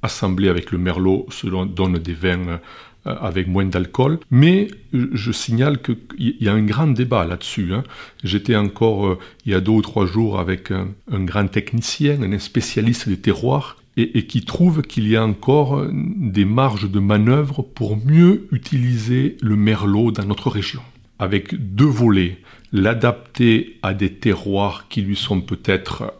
assemblés 0.01 0.49
avec 0.49 0.71
le 0.71 0.77
Merlot 0.77 1.27
donnent 1.75 1.97
des 1.97 2.13
vins 2.13 2.47
euh, 2.47 2.57
avec 3.05 3.47
moins 3.47 3.65
d'alcool. 3.65 4.19
Mais 4.31 4.67
je 4.93 5.31
signale 5.31 5.79
qu'il 5.81 6.35
y 6.39 6.47
a 6.47 6.53
un 6.53 6.63
grand 6.63 6.87
débat 6.87 7.25
là-dessus. 7.25 7.73
Hein. 7.73 7.83
J'étais 8.23 8.55
encore 8.55 9.07
euh, 9.07 9.19
il 9.45 9.51
y 9.51 9.55
a 9.55 9.61
deux 9.61 9.71
ou 9.71 9.81
trois 9.81 10.05
jours 10.05 10.39
avec 10.39 10.71
un, 10.71 10.87
grand 11.11 11.47
technicien, 11.47 12.21
un 12.21 12.39
spécialiste 12.39 13.09
des 13.09 13.17
terroirs, 13.17 13.77
et, 13.97 14.25
qui 14.25 14.41
trouve 14.41 14.81
qu'il 14.81 15.07
y 15.07 15.15
a 15.15 15.23
encore 15.23 15.85
des 15.91 16.45
marges 16.45 16.89
de 16.89 16.99
manœuvre 16.99 17.61
pour 17.61 17.97
mieux 17.97 18.47
utiliser 18.51 19.37
le 19.41 19.55
merlot 19.55 20.11
dans 20.11 20.25
notre 20.25 20.49
région. 20.49 20.81
Avec 21.17 21.55
deux 21.73 21.85
volets, 21.85 22.39
l'adapter 22.73 23.77
à 23.83 23.93
des 23.93 24.11
terroirs 24.11 24.87
qui 24.89 25.01
lui 25.01 25.15
sont 25.15 25.39
peut-être 25.39 26.13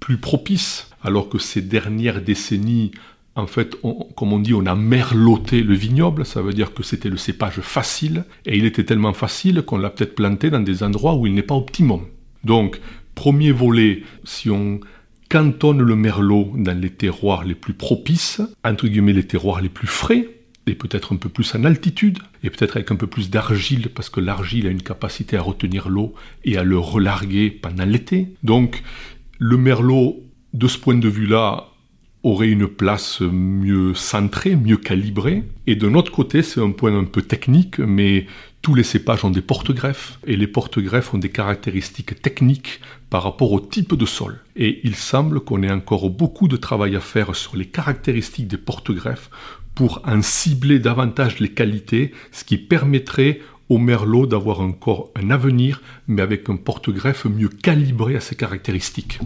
plus 0.00 0.16
propices, 0.16 0.90
alors 1.02 1.28
que 1.28 1.38
ces 1.38 1.62
dernières 1.62 2.22
décennies, 2.22 2.90
en 3.36 3.46
fait, 3.46 3.76
comme 4.16 4.32
on 4.32 4.40
dit, 4.40 4.52
on 4.52 4.66
a 4.66 4.74
merloté 4.74 5.62
le 5.62 5.74
vignoble, 5.74 6.26
ça 6.26 6.42
veut 6.42 6.52
dire 6.52 6.74
que 6.74 6.82
c'était 6.82 7.08
le 7.08 7.16
cépage 7.16 7.60
facile, 7.60 8.24
et 8.46 8.58
il 8.58 8.64
était 8.64 8.84
tellement 8.84 9.12
facile 9.12 9.62
qu'on 9.62 9.78
l'a 9.78 9.90
peut-être 9.90 10.16
planté 10.16 10.50
dans 10.50 10.60
des 10.60 10.82
endroits 10.82 11.14
où 11.14 11.26
il 11.28 11.34
n'est 11.34 11.42
pas 11.42 11.54
optimum. 11.54 12.02
Donc, 12.42 12.80
premier 13.14 13.52
volet, 13.52 14.02
si 14.24 14.50
on 14.50 14.80
cantonne 15.32 15.80
le 15.80 15.96
merlot 15.96 16.52
dans 16.56 16.78
les 16.78 16.90
terroirs 16.90 17.42
les 17.42 17.54
plus 17.54 17.72
propices, 17.72 18.42
entre 18.64 18.86
guillemets 18.86 19.14
les 19.14 19.26
terroirs 19.26 19.62
les 19.62 19.70
plus 19.70 19.86
frais, 19.86 20.28
et 20.66 20.74
peut-être 20.74 21.14
un 21.14 21.16
peu 21.16 21.30
plus 21.30 21.54
en 21.54 21.64
altitude, 21.64 22.18
et 22.44 22.50
peut-être 22.50 22.76
avec 22.76 22.90
un 22.90 22.96
peu 22.96 23.06
plus 23.06 23.30
d'argile, 23.30 23.88
parce 23.88 24.10
que 24.10 24.20
l'argile 24.20 24.66
a 24.66 24.70
une 24.70 24.82
capacité 24.82 25.38
à 25.38 25.40
retenir 25.40 25.88
l'eau 25.88 26.12
et 26.44 26.58
à 26.58 26.64
le 26.64 26.78
relarguer 26.78 27.48
pendant 27.50 27.86
l'été. 27.86 28.28
Donc 28.42 28.82
le 29.38 29.56
merlot, 29.56 30.20
de 30.52 30.68
ce 30.68 30.76
point 30.76 30.96
de 30.96 31.08
vue-là, 31.08 31.68
aurait 32.22 32.50
une 32.50 32.68
place 32.68 33.22
mieux 33.22 33.94
centrée, 33.94 34.54
mieux 34.54 34.76
calibrée. 34.76 35.44
Et 35.66 35.76
de 35.76 35.88
notre 35.88 36.12
côté, 36.12 36.42
c'est 36.42 36.60
un 36.60 36.72
point 36.72 36.94
un 36.94 37.04
peu 37.04 37.22
technique, 37.22 37.78
mais 37.78 38.26
tous 38.62 38.74
les 38.76 38.84
cépages 38.84 39.24
ont 39.24 39.30
des 39.30 39.42
porte-greffes, 39.42 40.18
et 40.24 40.36
les 40.36 40.46
porte-greffes 40.46 41.12
ont 41.12 41.18
des 41.18 41.30
caractéristiques 41.30 42.22
techniques 42.22 42.80
par 43.10 43.24
rapport 43.24 43.52
au 43.52 43.60
type 43.60 43.94
de 43.94 44.06
sol. 44.06 44.38
Et 44.54 44.80
il 44.84 44.94
semble 44.94 45.40
qu'on 45.40 45.64
ait 45.64 45.70
encore 45.70 46.08
beaucoup 46.10 46.46
de 46.46 46.56
travail 46.56 46.94
à 46.94 47.00
faire 47.00 47.34
sur 47.34 47.56
les 47.56 47.66
caractéristiques 47.66 48.46
des 48.46 48.56
porte-greffes 48.56 49.30
pour 49.74 50.00
en 50.06 50.22
cibler 50.22 50.78
davantage 50.78 51.40
les 51.40 51.50
qualités, 51.50 52.12
ce 52.30 52.44
qui 52.44 52.56
permettrait 52.56 53.40
au 53.68 53.78
merlot 53.78 54.26
d'avoir 54.26 54.60
encore 54.60 55.10
un 55.16 55.30
avenir, 55.30 55.80
mais 56.06 56.22
avec 56.22 56.48
un 56.50 56.56
porte-greffe 56.56 57.24
mieux 57.24 57.48
calibré 57.48 58.14
à 58.16 58.20
ses 58.20 58.36
caractéristiques. 58.36 59.18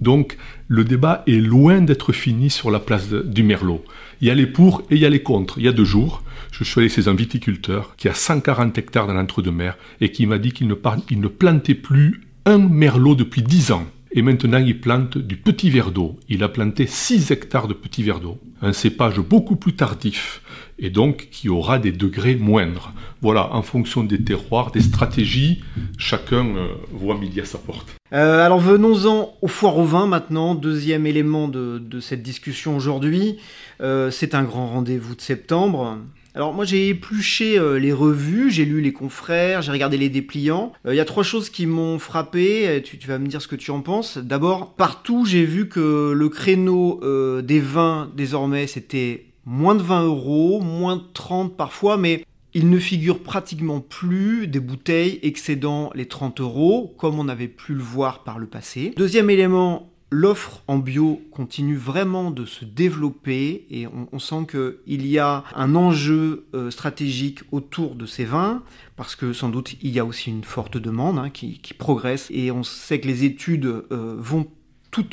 Donc 0.00 0.36
le 0.68 0.84
débat 0.84 1.22
est 1.26 1.40
loin 1.40 1.80
d'être 1.80 2.12
fini 2.12 2.50
sur 2.50 2.70
la 2.70 2.80
place 2.80 3.08
du 3.08 3.42
merlot. 3.42 3.82
Il 4.24 4.28
y 4.28 4.30
a 4.30 4.34
les 4.34 4.46
pour 4.46 4.80
et 4.88 4.94
il 4.94 5.00
y 5.02 5.04
a 5.04 5.10
les 5.10 5.22
contre. 5.22 5.58
Il 5.58 5.64
y 5.64 5.68
a 5.68 5.72
deux 5.72 5.84
jours, 5.84 6.22
je 6.50 6.64
suis 6.64 6.80
allé 6.80 6.88
chez 6.88 7.08
un 7.08 7.14
viticulteur 7.14 7.94
qui 7.98 8.08
a 8.08 8.14
140 8.14 8.78
hectares 8.78 9.06
dans 9.06 9.12
l'entre-deux-mer 9.12 9.76
et 10.00 10.12
qui 10.12 10.24
m'a 10.26 10.38
dit 10.38 10.52
qu'il 10.52 10.66
ne, 10.66 10.74
ne 10.74 11.28
plantait 11.28 11.74
plus 11.74 12.22
un 12.46 12.56
merlot 12.56 13.16
depuis 13.16 13.42
10 13.42 13.72
ans. 13.72 13.84
Et 14.16 14.22
maintenant, 14.22 14.58
il 14.58 14.80
plante 14.80 15.18
du 15.18 15.36
petit 15.36 15.70
verre 15.70 15.90
d'eau. 15.90 16.20
Il 16.28 16.44
a 16.44 16.48
planté 16.48 16.86
6 16.86 17.32
hectares 17.32 17.66
de 17.66 17.74
petit 17.74 18.04
verre 18.04 18.20
d'eau. 18.20 18.38
Un 18.62 18.72
cépage 18.72 19.18
beaucoup 19.18 19.56
plus 19.56 19.74
tardif 19.74 20.40
et 20.78 20.88
donc 20.88 21.28
qui 21.32 21.48
aura 21.48 21.80
des 21.80 21.90
degrés 21.90 22.36
moindres. 22.36 22.92
Voilà, 23.22 23.52
en 23.52 23.62
fonction 23.62 24.04
des 24.04 24.22
terroirs, 24.22 24.70
des 24.70 24.82
stratégies, 24.82 25.64
chacun 25.98 26.46
euh, 26.46 26.68
voit 26.92 27.18
midi 27.18 27.40
à 27.40 27.44
sa 27.44 27.58
porte. 27.58 27.88
Euh, 28.12 28.44
alors 28.46 28.60
venons-en 28.60 29.34
au 29.42 29.48
foire 29.48 29.78
au 29.78 29.84
vin 29.84 30.06
maintenant, 30.06 30.54
deuxième 30.54 31.06
élément 31.06 31.48
de, 31.48 31.80
cette 32.00 32.22
discussion 32.22 32.76
aujourd'hui. 32.76 33.38
Euh, 33.80 34.12
c'est 34.12 34.36
un 34.36 34.44
grand 34.44 34.68
rendez-vous 34.68 35.16
de 35.16 35.20
septembre. 35.20 35.98
Alors 36.34 36.52
moi 36.52 36.64
j'ai 36.64 36.88
épluché 36.88 37.58
euh, 37.58 37.78
les 37.78 37.92
revues, 37.92 38.50
j'ai 38.50 38.64
lu 38.64 38.80
les 38.80 38.92
confrères, 38.92 39.62
j'ai 39.62 39.70
regardé 39.70 39.96
les 39.96 40.08
dépliants. 40.08 40.72
Il 40.88 40.94
y 40.94 41.00
a 41.00 41.04
trois 41.04 41.22
choses 41.22 41.48
qui 41.48 41.66
m'ont 41.66 41.98
frappé, 41.98 42.82
tu, 42.84 42.98
vas 43.06 43.18
me 43.18 43.26
dire 43.26 43.40
ce 43.40 43.48
que 43.48 43.56
tu 43.56 43.70
en 43.70 43.80
penses. 43.80 44.18
D'abord, 44.18 44.74
partout 44.74 45.24
j'ai 45.24 45.44
vu 45.44 45.68
que 45.68 46.12
le 46.12 46.28
créneau 46.28 47.00
des 47.42 47.60
vins 47.60 48.10
désormais 48.16 48.66
c'était 48.66 49.26
moins 49.46 49.74
de 49.74 49.82
20 49.82 50.04
euros, 50.04 50.60
moins 50.60 50.96
de 50.96 51.02
30 51.12 51.56
parfois, 51.56 51.96
mais 51.96 52.24
il 52.54 52.70
ne 52.70 52.78
figure 52.78 53.20
pratiquement 53.20 53.80
plus 53.80 54.46
des 54.46 54.60
bouteilles 54.60 55.18
excédant 55.22 55.90
les 55.94 56.06
30 56.06 56.40
euros, 56.40 56.94
comme 56.98 57.18
on 57.18 57.28
avait 57.28 57.48
pu 57.48 57.74
le 57.74 57.82
voir 57.82 58.22
par 58.22 58.38
le 58.38 58.46
passé. 58.46 58.92
Deuxième 58.96 59.28
élément, 59.28 59.90
l'offre 60.14 60.62
en 60.68 60.78
bio 60.78 61.20
continue 61.32 61.76
vraiment 61.76 62.30
de 62.30 62.44
se 62.44 62.64
développer 62.64 63.66
et 63.68 63.86
on, 63.88 64.18
sent 64.20 64.46
qu'il 64.48 65.06
y 65.06 65.18
a 65.18 65.42
un 65.54 65.74
enjeu 65.74 66.46
euh, 66.54 66.70
stratégique 66.70 67.40
autour 67.50 67.96
de 67.96 68.06
ces 68.06 68.24
vins 68.24 68.62
parce 68.96 69.16
que 69.16 69.32
sans 69.32 69.48
doute 69.48 69.74
il 69.82 69.90
y 69.90 69.98
a 69.98 70.04
aussi 70.04 70.30
une 70.30 70.44
forte 70.44 70.78
demande 70.78 71.18
hein, 71.18 71.30
qui, 71.30 71.58
progresse 71.76 72.28
et 72.30 72.52
on 72.52 72.62
sait 72.62 73.00
que 73.00 73.08
les 73.08 73.24
études 73.24 73.66
euh, 73.66 74.16
vont 74.18 74.46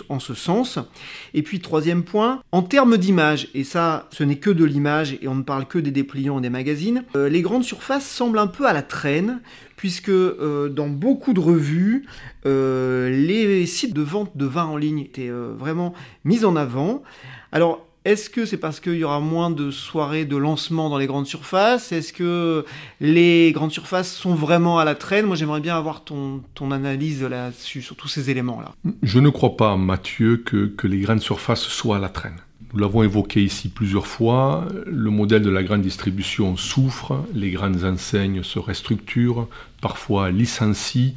en 0.09 0.19
ce 0.19 0.33
sens. 0.33 0.79
Et 1.33 1.41
puis 1.41 1.59
troisième 1.59 2.03
point, 2.03 2.41
en 2.51 2.61
termes 2.61 2.97
d'image, 2.97 3.49
et 3.53 3.63
ça 3.63 4.07
ce 4.11 4.23
n'est 4.23 4.37
que 4.37 4.49
de 4.49 4.65
l'image 4.65 5.17
et 5.21 5.27
on 5.27 5.35
ne 5.35 5.43
parle 5.43 5.65
que 5.67 5.79
des 5.79 5.91
dépliants 5.91 6.39
et 6.39 6.41
des 6.41 6.49
magazines, 6.49 7.03
euh, 7.15 7.29
les 7.29 7.41
grandes 7.41 7.63
surfaces 7.63 8.09
semblent 8.09 8.39
un 8.39 8.47
peu 8.47 8.65
à 8.65 8.73
la 8.73 8.81
traîne, 8.81 9.41
puisque 9.75 10.09
euh, 10.09 10.69
dans 10.69 10.89
beaucoup 10.89 11.33
de 11.33 11.39
revues, 11.39 12.05
euh, 12.45 13.09
les 13.09 13.65
sites 13.65 13.93
de 13.93 14.01
vente 14.01 14.35
de 14.35 14.45
vin 14.45 14.65
en 14.65 14.77
ligne 14.77 14.99
étaient 14.99 15.29
vraiment 15.29 15.93
mis 16.23 16.45
en 16.45 16.55
avant. 16.55 17.03
Alors 17.51 17.85
est-ce 18.03 18.31
que 18.31 18.45
c'est 18.45 18.57
parce 18.57 18.79
qu'il 18.79 18.95
y 18.95 19.03
aura 19.03 19.19
moins 19.19 19.51
de 19.51 19.69
soirées 19.69 20.25
de 20.25 20.35
lancement 20.35 20.89
dans 20.89 20.97
les 20.97 21.05
grandes 21.05 21.27
surfaces? 21.27 21.91
Est-ce 21.91 22.13
que 22.13 22.65
les 22.99 23.51
grandes 23.51 23.71
surfaces 23.71 24.11
sont 24.11 24.33
vraiment 24.33 24.79
à 24.79 24.85
la 24.85 24.95
traîne? 24.95 25.27
Moi, 25.27 25.35
j'aimerais 25.35 25.61
bien 25.61 25.77
avoir 25.77 26.03
ton, 26.03 26.41
analyse 26.71 27.21
là-dessus, 27.21 27.83
sur 27.83 27.95
tous 27.95 28.07
ces 28.07 28.31
éléments-là. 28.31 28.73
Je 29.03 29.19
ne 29.19 29.29
crois 29.29 29.55
pas, 29.55 29.77
Mathieu, 29.77 30.37
que, 30.37 30.65
que 30.65 30.87
les 30.87 30.99
grandes 30.99 31.21
surfaces 31.21 31.61
soient 31.61 31.97
à 31.97 31.99
la 31.99 32.09
traîne. 32.09 32.37
Nous 32.73 32.79
l'avons 32.79 33.03
évoqué 33.03 33.43
ici 33.43 33.69
plusieurs 33.69 34.07
fois, 34.07 34.65
le 34.87 35.09
modèle 35.09 35.41
de 35.43 35.49
la 35.49 35.61
grande 35.61 35.81
distribution 35.81 36.55
souffre, 36.57 37.23
les 37.35 37.51
grandes 37.51 37.83
enseignes 37.83 38.43
se 38.43 38.59
restructurent, 38.59 39.47
parfois 39.81 40.31
licencient, 40.31 41.13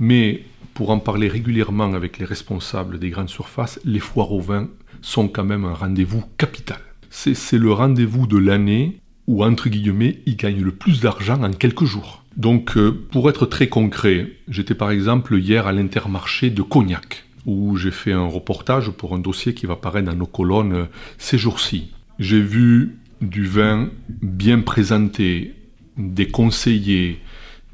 mais 0.00 0.44
pour 0.72 0.90
en 0.90 0.98
parler 0.98 1.28
régulièrement 1.28 1.92
avec 1.92 2.18
les 2.18 2.24
responsables 2.24 2.98
des 2.98 3.10
grandes 3.10 3.28
surfaces, 3.28 3.78
les 3.84 4.00
foires 4.00 4.32
au 4.32 4.40
vin 4.40 4.68
sont 5.04 5.28
quand 5.28 5.44
même 5.44 5.64
un 5.64 5.74
rendez-vous 5.74 6.24
capital. 6.38 6.78
C'est 7.10 7.58
le 7.58 7.72
rendez-vous 7.72 8.26
de 8.26 8.38
l'année 8.38 9.00
où, 9.26 9.44
entre 9.44 9.68
guillemets, 9.68 10.20
ils 10.26 10.36
gagnent 10.36 10.62
le 10.62 10.72
plus 10.72 11.00
d'argent 11.00 11.42
en 11.42 11.52
quelques 11.52 11.84
jours. 11.84 12.24
Donc, 12.36 12.76
euh, 12.76 13.06
pour 13.12 13.28
être 13.28 13.46
très 13.46 13.68
concret, 13.68 14.32
j'étais 14.48 14.74
par 14.74 14.90
exemple 14.90 15.38
hier 15.38 15.66
à 15.66 15.72
l'intermarché 15.72 16.50
de 16.50 16.62
Cognac, 16.62 17.24
où 17.46 17.76
j'ai 17.76 17.90
fait 17.90 18.12
un 18.12 18.26
reportage 18.26 18.90
pour 18.90 19.14
un 19.14 19.18
dossier 19.18 19.54
qui 19.54 19.66
va 19.66 19.74
apparaître 19.74 20.10
dans 20.10 20.16
nos 20.16 20.26
colonnes 20.26 20.72
euh, 20.72 20.84
ces 21.18 21.38
jours-ci. 21.38 21.92
J'ai 22.18 22.40
vu 22.40 22.96
du 23.20 23.46
vin 23.46 23.90
bien 24.08 24.60
présenté, 24.60 25.54
des 25.96 26.26
conseillers, 26.26 27.20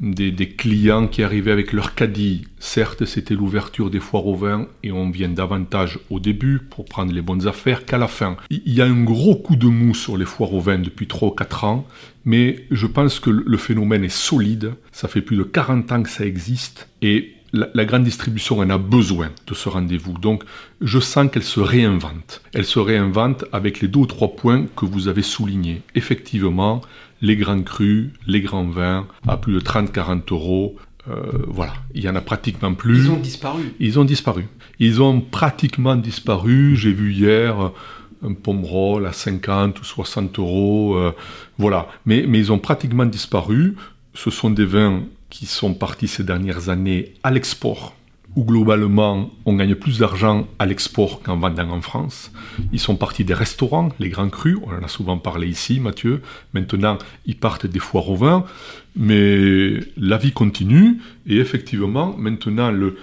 des, 0.00 0.48
clients 0.48 1.06
qui 1.06 1.22
arrivaient 1.22 1.50
avec 1.50 1.72
leur 1.72 1.94
caddie. 1.94 2.46
Certes, 2.58 3.04
c'était 3.04 3.34
l'ouverture 3.34 3.90
des 3.90 4.00
foires 4.00 4.26
au 4.26 4.34
vin 4.34 4.66
et 4.82 4.92
on 4.92 5.10
vient 5.10 5.28
davantage 5.28 5.98
au 6.08 6.20
début 6.20 6.58
pour 6.58 6.86
prendre 6.86 7.12
les 7.12 7.22
bonnes 7.22 7.46
affaires 7.46 7.84
qu'à 7.84 7.98
la 7.98 8.08
fin. 8.08 8.36
Il 8.50 8.72
y 8.72 8.80
a 8.80 8.86
un 8.86 9.04
gros 9.04 9.36
coup 9.36 9.56
de 9.56 9.66
mou 9.66 9.94
sur 9.94 10.16
les 10.16 10.24
foires 10.24 10.54
au 10.54 10.60
vin 10.60 10.78
depuis 10.78 11.06
3 11.06 11.28
ou 11.28 11.32
4 11.32 11.64
ans, 11.64 11.86
mais 12.24 12.64
je 12.70 12.86
pense 12.86 13.20
que 13.20 13.30
le 13.30 13.56
phénomène 13.58 14.04
est 14.04 14.08
solide. 14.08 14.74
Ça 14.92 15.08
fait 15.08 15.22
plus 15.22 15.36
de 15.36 15.42
40 15.42 15.92
ans 15.92 16.02
que 16.02 16.10
ça 16.10 16.24
existe 16.24 16.88
et 17.02 17.34
la, 17.52 17.84
grande 17.84 18.04
distribution 18.04 18.58
en 18.58 18.70
a 18.70 18.78
besoin 18.78 19.30
de 19.46 19.54
ce 19.54 19.68
rendez-vous. 19.68 20.12
Donc, 20.18 20.44
je 20.80 20.98
sens 21.00 21.30
qu'elle 21.30 21.42
se 21.42 21.60
réinvente. 21.60 22.42
Elle 22.54 22.64
se 22.64 22.78
réinvente 22.78 23.44
avec 23.52 23.80
les 23.80 23.88
deux 23.88 24.00
ou 24.00 24.06
trois 24.06 24.34
points 24.36 24.66
que 24.76 24.84
vous 24.84 25.08
avez 25.08 25.22
soulignés. 25.22 25.82
Effectivement, 25.94 26.80
les 27.22 27.36
grands 27.36 27.62
crus, 27.62 28.10
les 28.26 28.40
grands 28.40 28.66
vins 28.66 29.06
à 29.26 29.36
plus 29.36 29.52
de 29.52 29.60
30-40 29.60 30.32
euros. 30.32 30.76
Euh, 31.08 31.14
voilà, 31.48 31.74
il 31.94 32.02
y 32.02 32.08
en 32.08 32.14
a 32.14 32.20
pratiquement 32.20 32.74
plus. 32.74 33.04
Ils 33.04 33.10
ont 33.10 33.16
disparu. 33.16 33.74
Ils 33.80 33.98
ont 33.98 34.04
disparu. 34.04 34.46
Ils 34.78 35.02
ont 35.02 35.20
pratiquement 35.20 35.96
disparu. 35.96 36.76
J'ai 36.76 36.92
vu 36.92 37.12
hier 37.12 37.72
un 38.22 38.34
pomerol 38.34 39.06
à 39.06 39.12
50 39.12 39.80
ou 39.80 39.84
60 39.84 40.38
euros. 40.38 40.96
Euh, 40.96 41.12
voilà, 41.58 41.88
mais, 42.06 42.24
mais 42.28 42.38
ils 42.38 42.52
ont 42.52 42.58
pratiquement 42.58 43.06
disparu. 43.06 43.76
Ce 44.14 44.30
sont 44.30 44.50
des 44.50 44.64
vins 44.66 45.02
qui 45.30 45.46
sont 45.46 45.74
partis 45.74 46.08
ces 46.08 46.24
dernières 46.24 46.68
années 46.68 47.14
à 47.22 47.30
l'export 47.30 47.94
où 48.36 48.44
globalement 48.44 49.30
on 49.44 49.54
gagne 49.54 49.74
plus 49.74 49.98
d'argent 49.98 50.46
à 50.58 50.66
l'export 50.66 51.22
qu'en 51.22 51.36
vendant 51.36 51.70
en 51.70 51.80
France. 51.80 52.30
Ils 52.72 52.78
sont 52.78 52.96
partis 52.96 53.24
des 53.24 53.34
restaurants, 53.34 53.90
les 53.98 54.08
grands 54.08 54.28
crus, 54.28 54.58
on 54.62 54.72
en 54.72 54.84
a 54.84 54.88
souvent 54.88 55.18
parlé 55.18 55.48
ici, 55.48 55.80
Mathieu. 55.80 56.22
Maintenant, 56.54 56.98
ils 57.26 57.36
partent 57.36 57.66
des 57.66 57.80
foires 57.80 58.08
au 58.08 58.16
vin, 58.16 58.44
mais 58.96 59.80
la 59.96 60.16
vie 60.16 60.32
continue 60.32 60.98
et 61.26 61.38
effectivement, 61.38 62.16
maintenant, 62.16 62.70
le, 62.70 62.96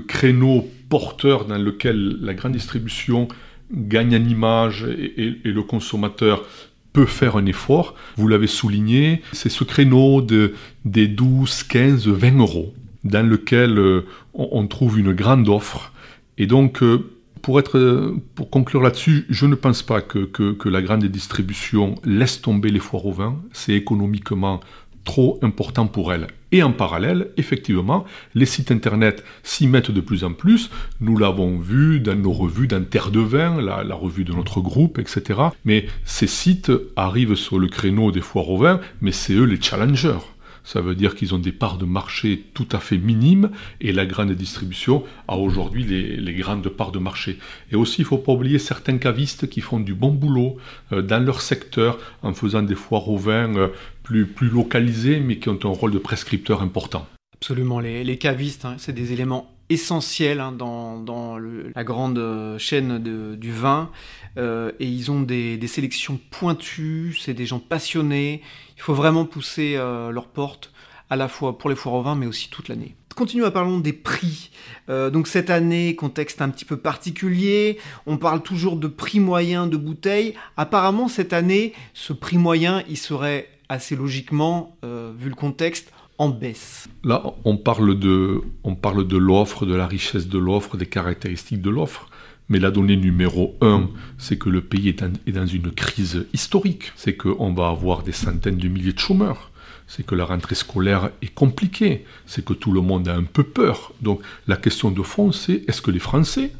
créneau 0.00 0.68
porteur 0.88 1.44
dans 1.44 1.58
lequel 1.58 2.18
la 2.20 2.34
grande 2.34 2.52
distribution 2.52 3.28
gagne 3.72 4.16
en 4.16 4.24
image 4.28 4.84
et, 4.84 5.38
le 5.44 5.62
consommateur 5.62 6.44
peut 6.92 7.06
faire 7.06 7.36
un 7.36 7.46
effort, 7.46 7.94
vous 8.16 8.28
l'avez 8.28 8.46
souligné, 8.46 9.22
c'est 9.32 9.48
ce 9.48 9.64
créneau 9.64 10.20
de, 10.20 10.52
des 10.84 11.08
12, 11.08 11.62
15, 11.62 12.06
20 12.08 12.38
euros 12.38 12.74
dans 13.04 13.26
lequel 13.26 13.78
euh, 13.78 14.02
on, 14.34 14.66
trouve 14.66 14.98
une 14.98 15.12
grande 15.12 15.48
offre. 15.48 15.92
Et 16.38 16.46
donc, 16.46 16.82
euh, 16.82 17.10
pour, 17.42 17.58
être, 17.58 18.14
pour 18.34 18.50
conclure 18.50 18.82
là-dessus, 18.82 19.26
je 19.28 19.46
ne 19.46 19.54
pense 19.54 19.82
pas 19.82 20.00
que, 20.00 20.20
que, 20.24 20.68
la 20.68 20.82
grande 20.82 21.04
distribution 21.04 21.96
laisse 22.04 22.40
tomber 22.40 22.70
les 22.70 22.78
foires 22.78 23.06
au 23.06 23.12
vin. 23.12 23.36
C'est 23.52 23.74
économiquement 23.74 24.60
trop 25.04 25.40
important 25.42 25.88
pour 25.88 26.12
elle. 26.12 26.28
Et 26.52 26.62
en 26.62 26.72
parallèle, 26.72 27.30
effectivement, 27.36 28.04
les 28.34 28.46
sites 28.46 28.70
internet 28.70 29.24
s'y 29.42 29.66
mettent 29.66 29.90
de 29.90 30.00
plus 30.00 30.22
en 30.22 30.32
plus. 30.32 30.70
Nous 31.00 31.16
l'avons 31.16 31.58
vu 31.58 31.98
dans 31.98 32.14
nos 32.14 32.32
revues, 32.32 32.68
dans 32.68 32.84
Terre 32.84 33.10
de 33.10 33.18
Vin, 33.18 33.60
la, 33.60 33.82
la, 33.82 33.94
revue 33.94 34.22
de 34.22 34.32
notre 34.32 34.60
groupe, 34.60 34.98
etc. 34.98 35.40
Mais 35.64 35.86
ces 36.04 36.28
sites 36.28 36.70
arrivent 36.94 37.34
sur 37.34 37.58
le 37.58 37.66
créneau 37.68 38.12
des 38.12 38.20
foires 38.20 38.48
au 38.48 38.58
vin, 38.58 38.80
mais 39.00 39.12
c'est 39.12 39.32
eux 39.32 39.44
les 39.44 39.60
challengers 39.60 40.18
ça 40.64 40.80
veut 40.80 40.94
dire 40.94 41.14
qu'ils 41.14 41.34
ont 41.34 41.38
des 41.38 41.52
parts 41.52 41.78
de 41.78 41.84
marché 41.84 42.44
tout 42.54 42.68
à 42.72 42.78
fait 42.78 42.98
minimes 42.98 43.50
et 43.80 43.92
la 43.92 44.06
grande 44.06 44.32
distribution 44.32 45.04
a 45.28 45.36
aujourd'hui 45.36 45.84
les, 45.84 46.34
grandes 46.34 46.68
parts 46.68 46.92
de 46.92 46.98
marché. 46.98 47.38
Et 47.70 47.76
aussi, 47.76 48.00
il 48.00 48.04
ne 48.04 48.08
faut 48.08 48.18
pas 48.18 48.32
oublier 48.32 48.58
certains 48.58 48.98
cavistes 48.98 49.48
qui 49.48 49.60
font 49.60 49.80
du 49.80 49.94
bon 49.94 50.10
boulot 50.10 50.56
euh, 50.92 51.02
dans 51.02 51.24
leur 51.24 51.40
secteur 51.40 51.98
en 52.22 52.32
faisant 52.32 52.62
des 52.62 52.74
foires 52.74 53.08
au 53.08 53.16
vin 53.16 53.54
euh, 53.56 53.68
plus, 54.02 54.26
localisées 54.40 55.20
mais 55.20 55.38
qui 55.38 55.48
ont 55.48 55.58
un 55.62 55.68
rôle 55.68 55.92
de 55.92 55.98
prescripteur 55.98 56.62
important. 56.62 57.06
Absolument, 57.34 57.80
les, 57.80 58.18
cavistes, 58.18 58.64
hein, 58.64 58.76
c'est 58.78 58.92
des 58.92 59.12
éléments 59.12 59.51
essentiels 59.72 60.40
hein, 60.40 60.52
dans, 60.52 61.38
la 61.74 61.84
grande 61.84 62.18
euh, 62.18 62.58
chaîne 62.58 62.98
du 62.98 63.52
vin. 63.52 63.90
et 64.36 64.86
ils 64.86 65.10
ont 65.10 65.20
des, 65.20 65.66
sélections 65.66 66.20
pointues, 66.30 67.16
c'est 67.20 67.34
des 67.34 67.46
gens 67.46 67.58
passionnés, 67.58 68.42
il 68.82 68.84
faut 68.84 68.94
vraiment 68.94 69.24
pousser 69.24 69.76
euh, 69.76 70.10
leurs 70.10 70.26
portes, 70.26 70.72
à 71.08 71.14
la 71.14 71.28
fois 71.28 71.56
pour 71.56 71.70
les 71.70 71.76
foires 71.76 71.94
au 71.94 72.02
vin, 72.02 72.16
mais 72.16 72.26
aussi 72.26 72.48
toute 72.50 72.66
l'année. 72.68 72.96
Continuons 73.14 73.46
à 73.46 73.52
parler 73.52 73.80
des 73.80 73.92
prix. 73.92 74.50
Euh, 74.88 75.08
donc 75.08 75.28
cette 75.28 75.50
année, 75.50 75.94
contexte 75.94 76.42
un 76.42 76.48
petit 76.48 76.64
peu 76.64 76.76
particulier, 76.76 77.78
on 78.06 78.16
parle 78.16 78.42
toujours 78.42 78.74
de 78.74 78.88
prix 78.88 79.20
moyen 79.20 79.68
de 79.68 79.76
bouteilles. 79.76 80.34
Apparemment 80.56 81.06
cette 81.06 81.32
année, 81.32 81.74
ce 81.94 82.12
prix 82.12 82.38
moyen, 82.38 82.82
il 82.88 82.96
serait 82.96 83.48
assez 83.68 83.94
logiquement, 83.94 84.76
euh, 84.84 85.12
vu 85.16 85.28
le 85.28 85.36
contexte, 85.36 85.92
baisse. 86.28 86.88
Là, 87.04 87.22
on 87.44 87.56
parle 87.56 87.98
de, 87.98 88.40
on 88.64 88.74
parle 88.74 89.06
de 89.06 89.16
l'offre, 89.16 89.66
de 89.66 89.74
la 89.74 89.86
richesse 89.86 90.28
de 90.28 90.38
l'offre, 90.38 90.76
des 90.76 90.86
caractéristiques 90.86 91.62
de 91.62 91.70
l'offre. 91.70 92.08
Mais 92.48 92.58
la 92.58 92.70
donnée 92.70 92.96
numéro 92.96 93.56
un, 93.60 93.88
c'est 94.18 94.36
que 94.36 94.50
le 94.50 94.60
pays 94.60 94.88
est, 94.88 95.30
dans 95.30 95.46
une 95.46 95.70
crise 95.70 96.26
historique. 96.32 96.92
C'est 96.96 97.16
qu'on 97.16 97.52
va 97.54 97.68
avoir 97.68 98.02
des 98.02 98.12
centaines 98.12 98.58
de 98.58 98.68
milliers 98.68 98.92
de 98.92 98.98
chômeurs. 98.98 99.50
C'est 99.86 100.04
que 100.04 100.14
la 100.14 100.24
rentrée 100.24 100.54
scolaire 100.54 101.10
est 101.22 101.32
compliquée. 101.34 102.04
C'est 102.26 102.44
que 102.44 102.52
tout 102.52 102.72
le 102.72 102.80
monde 102.80 103.08
a 103.08 103.14
un 103.14 103.24
peu 103.24 103.42
peur. 103.42 103.92
Donc 104.00 104.20
la 104.46 104.56
question 104.56 104.90
de 104.90 105.02
fond, 105.02 105.32
c'est 105.32 105.64
est-ce 105.68 105.82
que 105.82 105.90
les 105.90 105.98
Français 105.98 106.52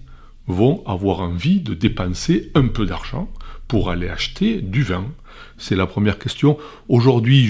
vont 0.47 0.83
avoir 0.87 1.21
envie 1.21 1.61
de 1.61 1.75
dépenser 1.75 2.51
un 2.55 2.67
peu 2.69 2.87
d'argent 2.87 3.31
pour 3.73 3.89
aller 3.89 4.11
acheter 4.11 4.61
du 4.61 4.83
vin 4.83 5.07
C'est 5.57 5.77
la 5.77 5.87
première 5.87 6.19
question. 6.19 6.59
Aujourd'hui, 6.91 7.49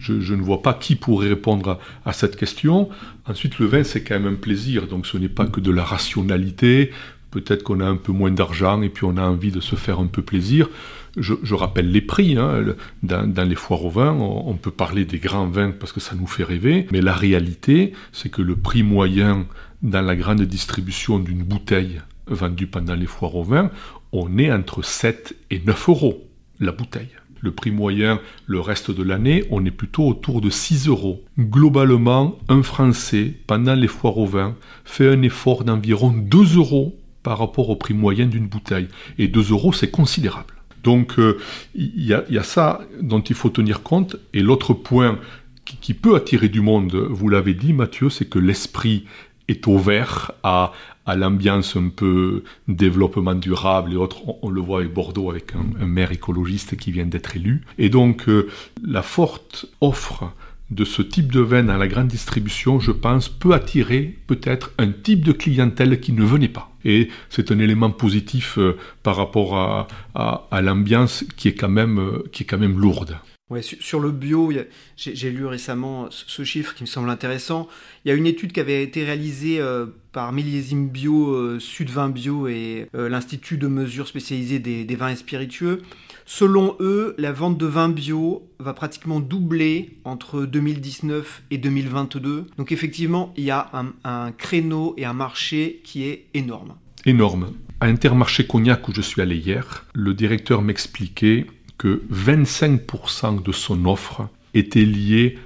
je, 0.00 0.34
ne 0.34 0.42
vois 0.42 0.62
pas 0.62 0.74
qui 0.74 0.96
pourrait 0.96 1.28
répondre 1.28 1.78
à, 2.04 2.12
cette 2.12 2.34
question. 2.34 2.88
Ensuite, 3.24 3.60
le 3.60 3.66
vin, 3.66 3.84
c'est 3.84 4.02
quand 4.02 4.18
même 4.18 4.32
un 4.32 4.36
plaisir, 4.36 4.88
donc 4.88 5.06
ce 5.06 5.16
n'est 5.16 5.28
pas 5.28 5.46
que 5.46 5.60
de 5.60 5.70
la 5.70 5.84
rationalité. 5.84 6.90
Peut-être 7.30 7.62
qu'on 7.62 7.78
a 7.78 7.84
un 7.86 7.94
peu 7.94 8.10
moins 8.10 8.32
d'argent 8.32 8.82
et 8.82 8.88
puis 8.88 9.04
on 9.04 9.16
a 9.16 9.22
envie 9.22 9.52
de 9.52 9.60
se 9.60 9.76
faire 9.76 10.00
un 10.00 10.08
peu 10.08 10.22
plaisir. 10.22 10.68
Je, 11.16 11.54
rappelle 11.54 11.92
les 11.92 12.00
prix. 12.00 12.36
Hein. 12.36 12.64
Dans, 13.04 13.48
les 13.48 13.54
foires 13.54 13.84
au 13.84 13.90
vin, 13.90 14.10
on, 14.10 14.54
peut 14.54 14.72
parler 14.72 15.04
des 15.04 15.20
grands 15.20 15.46
vins 15.46 15.70
parce 15.70 15.92
que 15.92 16.00
ça 16.00 16.16
nous 16.16 16.26
fait 16.26 16.42
rêver. 16.42 16.88
Mais 16.90 17.00
la 17.00 17.14
réalité, 17.14 17.92
c'est 18.10 18.28
que 18.28 18.42
le 18.42 18.56
prix 18.56 18.82
moyen 18.82 19.46
dans 19.82 20.02
la 20.02 20.16
grande 20.16 20.42
distribution 20.42 21.20
d'une 21.20 21.44
bouteille 21.44 22.00
vendue 22.26 22.66
pendant 22.66 22.94
les 22.94 23.06
foires 23.06 23.36
au 23.36 23.44
vin, 23.44 23.70
on 24.12 24.38
est 24.38 24.52
entre 24.52 24.82
7 24.82 25.36
et 25.50 25.60
9 25.60 25.88
euros 25.88 26.26
la 26.58 26.72
bouteille. 26.72 27.08
Le 27.40 27.52
prix 27.52 27.70
moyen, 27.70 28.20
le 28.46 28.60
reste 28.60 28.90
de 28.90 29.02
l'année, 29.02 29.44
on 29.50 29.64
est 29.64 29.70
plutôt 29.70 30.06
autour 30.06 30.42
de 30.42 30.50
6 30.50 30.88
euros. 30.88 31.24
Globalement, 31.38 32.38
un 32.48 32.62
Français, 32.62 33.32
pendant 33.46 33.74
les 33.74 33.88
foires 33.88 34.18
au 34.18 34.26
vin, 34.26 34.56
fait 34.84 35.08
un 35.08 35.22
effort 35.22 35.64
d'environ 35.64 36.10
2 36.10 36.56
euros 36.56 36.98
par 37.22 37.38
rapport 37.38 37.70
au 37.70 37.76
prix 37.76 37.94
moyen 37.94 38.26
d'une 38.26 38.46
bouteille. 38.46 38.88
Et 39.18 39.28
2 39.28 39.52
euros, 39.52 39.72
c'est 39.72 39.90
considérable. 39.90 40.54
Donc, 40.82 41.18
euh, 41.18 41.38
il 41.74 42.04
y, 42.04 42.14
a 42.14 42.42
ça 42.42 42.80
dont 43.00 43.20
il 43.20 43.34
faut 43.34 43.50
tenir 43.50 43.82
compte. 43.82 44.16
Et 44.34 44.40
l'autre 44.40 44.74
point 44.74 45.18
qui, 45.64 45.94
peut 45.94 46.16
attirer 46.16 46.48
du 46.48 46.60
monde, 46.60 46.94
vous 46.94 47.28
l'avez 47.28 47.54
dit, 47.54 47.72
Mathieu, 47.72 48.10
c'est 48.10 48.28
que 48.28 48.38
l'esprit 48.38 49.04
est 49.48 49.66
ouvert 49.66 50.32
à, 50.42 50.72
à 51.10 51.16
l'ambiance 51.16 51.76
un 51.76 51.88
peu 51.88 52.44
développement 52.68 53.34
durable 53.34 53.92
et 53.92 53.96
autres. 53.96 54.22
On, 54.42 54.48
le 54.48 54.60
voit 54.60 54.80
avec 54.80 54.94
Bordeaux, 54.94 55.30
avec 55.30 55.52
un, 55.54 55.86
maire 55.86 56.12
écologiste 56.12 56.76
qui 56.76 56.92
vient 56.92 57.06
d'être 57.06 57.36
élu. 57.36 57.62
Et 57.78 57.88
donc, 57.88 58.28
euh, 58.28 58.48
la 58.86 59.02
forte 59.02 59.66
offre 59.80 60.32
de 60.70 60.84
ce 60.84 61.02
type 61.02 61.32
de 61.32 61.40
vin 61.40 61.64
dans 61.64 61.76
la 61.76 61.88
grande 61.88 62.06
distribution, 62.06 62.78
je 62.78 62.92
pense, 62.92 63.28
peut 63.28 63.54
attirer 63.54 64.16
peut-être 64.28 64.70
un 64.78 64.92
type 64.92 65.24
de 65.24 65.32
clientèle 65.32 65.98
qui 66.00 66.12
ne 66.12 66.22
venait 66.22 66.48
pas. 66.48 66.70
Et 66.84 67.08
c'est 67.28 67.50
un 67.50 67.58
élément 67.58 67.90
positif 67.90 68.56
euh, 68.58 68.76
par 69.02 69.16
rapport 69.16 69.56
à, 69.58 69.88
à, 70.14 70.62
l'ambiance 70.62 71.24
qui 71.36 71.48
est 71.48 71.54
quand 71.54 71.76
euh, 71.76 72.22
qui 72.30 72.44
est 72.44 72.46
quand 72.46 72.58
même 72.58 72.78
lourde. 72.78 73.18
Ouais, 73.50 73.62
sur, 73.62 73.98
le 73.98 74.12
bio, 74.12 74.52
j'ai 74.96 75.30
lu 75.32 75.44
récemment 75.44 76.06
ce 76.10 76.44
chiffre 76.44 76.72
qui 76.72 76.84
me 76.84 76.86
semble 76.86 77.10
intéressant. 77.10 77.66
Il 78.04 78.08
y 78.08 78.12
a 78.12 78.14
une 78.14 78.26
étude 78.26 78.52
qui 78.52 78.60
avait 78.60 78.84
été 78.84 79.04
réalisée 79.04 79.60
euh, 79.60 79.86
par 80.12 80.32
Millésime 80.32 80.88
Bio, 80.88 81.34
euh, 81.34 81.58
Sud 81.58 81.90
Vin 81.90 82.10
Bio 82.10 82.46
et 82.46 82.86
euh, 82.94 83.08
l'Institut 83.08 83.58
de 83.58 83.66
mesure 83.66 84.06
spécialisé 84.06 84.60
des, 84.60 84.94
vins 84.94 85.08
et 85.08 85.16
spiritueux. 85.16 85.82
Selon 86.26 86.76
eux, 86.78 87.16
la 87.18 87.32
vente 87.32 87.58
de 87.58 87.66
vins 87.66 87.88
bio 87.88 88.48
va 88.60 88.72
pratiquement 88.72 89.18
doubler 89.18 89.98
entre 90.04 90.46
2019 90.46 91.42
et 91.50 91.58
2022. 91.58 92.46
Donc 92.56 92.70
effectivement, 92.70 93.34
il 93.36 93.42
y 93.42 93.50
a 93.50 93.68
un, 93.72 93.92
un 94.04 94.30
créneau 94.30 94.94
et 94.96 95.06
un 95.06 95.12
marché 95.12 95.80
qui 95.82 96.04
est 96.04 96.26
énorme. 96.34 96.76
Énorme. 97.04 97.52
À 97.80 97.86
Intermarché 97.86 98.46
Cognac 98.46 98.86
où 98.86 98.94
je 98.94 99.00
suis 99.00 99.22
allé 99.22 99.36
hier, 99.36 99.86
le 99.94 100.14
directeur 100.14 100.62
m'expliquait 100.62 101.46
que 101.80 102.02
25% 102.12 103.42
de 103.42 103.52
son 103.52 103.86
offre 103.86 104.28
était 104.52 104.84
liée 104.84 105.38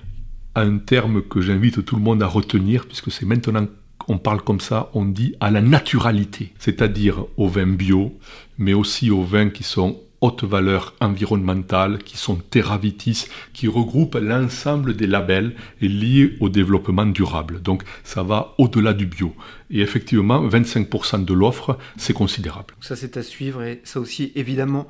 à 0.57 0.63
un 0.63 0.79
terme 0.79 1.23
que 1.23 1.41
j'invite 1.41 1.85
tout 1.85 1.95
le 1.95 2.03
monde 2.03 2.25
à 2.25 2.27
retenir, 2.27 2.87
puisque 2.87 3.13
c'est 3.13 3.25
maintenant 3.25 3.69
qu'on 3.99 4.19
parle 4.19 4.43
comme 4.43 4.59
ça, 4.59 4.91
on 4.95 5.05
dit 5.05 5.37
à 5.39 5.53
la 5.53 5.63
naturalité, 5.63 6.53
c'est-à-dire 6.59 7.25
aux 7.37 7.47
vins 7.47 7.69
bio, 7.69 8.19
mais 8.59 8.75
aussi 8.75 9.13
aux 9.13 9.23
vins 9.23 9.49
qui 9.49 9.63
sont 9.63 10.01
haute 10.21 10.43
valeur 10.43 10.95
environnementale, 11.01 11.99
qui 11.99 12.17
sont 12.17 12.35
Terravitis, 12.35 13.27
qui 13.53 13.69
regroupent 13.69 14.19
l'ensemble 14.21 14.97
des 14.97 15.07
labels 15.07 15.55
liés 15.81 16.35
au 16.41 16.49
développement 16.49 17.07
durable. 17.07 17.63
Donc 17.63 17.85
ça 18.03 18.25
va 18.25 18.55
au-delà 18.59 18.93
du 18.93 19.07
bio. 19.07 19.37
Et 19.71 19.83
effectivement, 19.83 20.45
25% 20.49 21.25
de 21.25 21.33
l'offre, 21.33 21.79
c'est 21.97 22.13
considérable. 22.13 22.75
Ça 22.81 22.97
c'est 22.97 23.17
à 23.17 23.23
suivre 23.23 23.63
et 23.63 23.81
ça 23.85 24.01
aussi 24.01 24.33
évidemment 24.35 24.89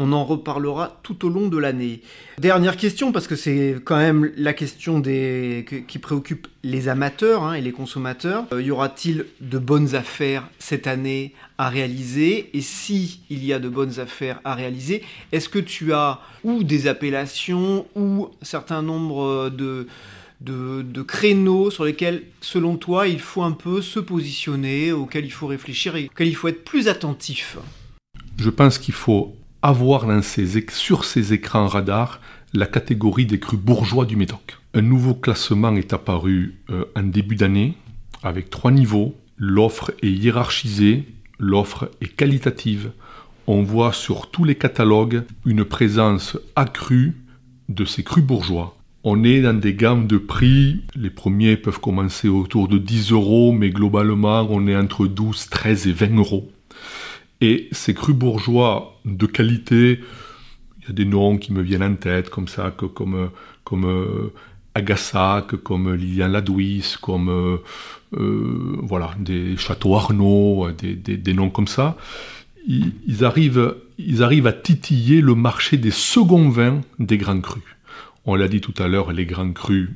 on 0.00 0.12
en 0.12 0.24
reparlera 0.24 0.98
tout 1.02 1.26
au 1.26 1.28
long 1.28 1.48
de 1.48 1.58
l'année. 1.58 2.00
Dernière 2.38 2.78
question, 2.78 3.12
parce 3.12 3.28
que 3.28 3.36
c'est 3.36 3.76
quand 3.84 3.98
même 3.98 4.32
la 4.34 4.54
question 4.54 5.02
qui 5.02 5.98
préoccupe 5.98 6.48
les 6.64 6.88
amateurs 6.88 7.44
hein, 7.44 7.52
et 7.52 7.60
les 7.60 7.70
consommateurs. 7.70 8.46
Euh, 8.52 8.62
y 8.62 8.70
aura-t-il 8.70 9.26
de 9.42 9.58
bonnes 9.58 9.94
affaires 9.94 10.48
cette 10.58 10.86
année 10.86 11.34
à 11.58 11.68
réaliser? 11.68 12.48
Et 12.54 12.62
si 12.62 13.20
il 13.28 13.44
y 13.44 13.52
a 13.52 13.58
de 13.58 13.68
bonnes 13.68 14.00
affaires 14.00 14.40
à 14.42 14.54
réaliser, 14.54 15.02
est-ce 15.32 15.50
que 15.50 15.58
tu 15.58 15.92
as 15.92 16.20
ou 16.44 16.64
des 16.64 16.86
appellations 16.86 17.86
ou 17.94 18.30
certain 18.42 18.82
nombre 18.82 19.50
de... 19.50 19.86
De, 20.42 20.80
de, 20.80 21.02
créneaux 21.02 21.70
sur 21.70 21.84
lesquels, 21.84 22.22
selon 22.40 22.78
toi, 22.78 23.06
il 23.06 23.20
faut 23.20 23.42
un 23.42 23.52
peu 23.52 23.82
se 23.82 24.00
positionner, 24.00 24.90
auxquels 24.90 25.26
il 25.26 25.30
faut 25.30 25.46
réfléchir 25.46 25.96
et 25.96 26.06
auxquels 26.06 26.28
il 26.28 26.34
faut 26.34 26.48
être 26.48 26.64
plus 26.64 26.88
attentif? 26.88 27.58
Je 28.38 28.48
pense 28.48 28.78
qu'il 28.78 28.94
faut 28.94 29.36
avoir 29.62 30.06
sur 30.70 31.04
ces 31.04 31.32
écrans 31.32 31.66
radars 31.66 32.20
la 32.52 32.66
catégorie 32.66 33.26
des 33.26 33.38
crus 33.38 33.58
bourgeois 33.58 34.06
du 34.06 34.16
Médoc. 34.16 34.58
Un 34.74 34.82
nouveau 34.82 35.14
classement 35.14 35.74
est 35.76 35.92
apparu 35.92 36.56
euh, 36.70 36.84
en 36.96 37.02
début 37.02 37.36
d'année 37.36 37.74
avec 38.22 38.50
trois 38.50 38.70
niveaux. 38.70 39.14
L'offre 39.36 39.92
est 40.02 40.10
hiérarchisée, 40.10 41.06
l'offre 41.38 41.90
est 42.00 42.14
qualitative. 42.14 42.92
On 43.46 43.62
voit 43.62 43.92
sur 43.92 44.30
tous 44.30 44.44
les 44.44 44.54
catalogues 44.54 45.24
une 45.44 45.64
présence 45.64 46.38
accrue 46.56 47.16
de 47.68 47.84
ces 47.84 48.02
crus 48.02 48.24
bourgeois. 48.24 48.76
On 49.02 49.24
est 49.24 49.40
dans 49.40 49.58
des 49.58 49.74
gammes 49.74 50.06
de 50.06 50.18
prix, 50.18 50.82
les 50.94 51.08
premiers 51.08 51.56
peuvent 51.56 51.80
commencer 51.80 52.28
autour 52.28 52.68
de 52.68 52.76
10 52.76 53.12
euros, 53.12 53.52
mais 53.52 53.70
globalement 53.70 54.46
on 54.50 54.66
est 54.66 54.76
entre 54.76 55.06
12, 55.06 55.48
13 55.48 55.86
et 55.86 55.92
20 55.92 56.18
euros. 56.18 56.50
Et 57.40 57.68
ces 57.72 57.94
crus 57.94 58.14
bourgeois 58.14 59.00
de 59.04 59.26
qualité, 59.26 60.00
il 60.80 60.88
y 60.88 60.90
a 60.90 60.92
des 60.92 61.04
noms 61.04 61.38
qui 61.38 61.52
me 61.52 61.62
viennent 61.62 61.82
en 61.82 61.94
tête, 61.94 62.28
comme 62.28 62.48
ça, 62.48 62.70
que, 62.70 62.86
comme, 62.86 63.30
comme 63.64 63.86
euh, 63.86 64.32
Agassac, 64.74 65.56
comme 65.56 65.94
Lilian 65.94 66.28
Ladouis, 66.28 66.96
comme 67.00 67.28
euh, 67.28 67.56
euh, 68.18 68.76
voilà, 68.82 69.14
des 69.18 69.56
Châteaux 69.56 69.96
Arnaud, 69.96 70.70
des, 70.72 70.94
des, 70.94 71.34
noms 71.34 71.50
comme 71.50 71.68
ça. 71.68 71.96
Ils, 72.66 73.24
arrivent, 73.24 73.74
ils 73.98 74.22
arrivent 74.22 74.46
à 74.46 74.52
titiller 74.52 75.22
le 75.22 75.34
marché 75.34 75.76
des 75.76 75.90
seconds 75.90 76.50
vins 76.50 76.82
des 76.98 77.16
grands 77.16 77.40
crus. 77.40 77.62
On 78.26 78.34
l'a 78.34 78.48
dit 78.48 78.60
tout 78.60 78.74
à 78.78 78.86
l'heure, 78.86 79.12
les 79.12 79.24
grands 79.24 79.52
crus, 79.52 79.90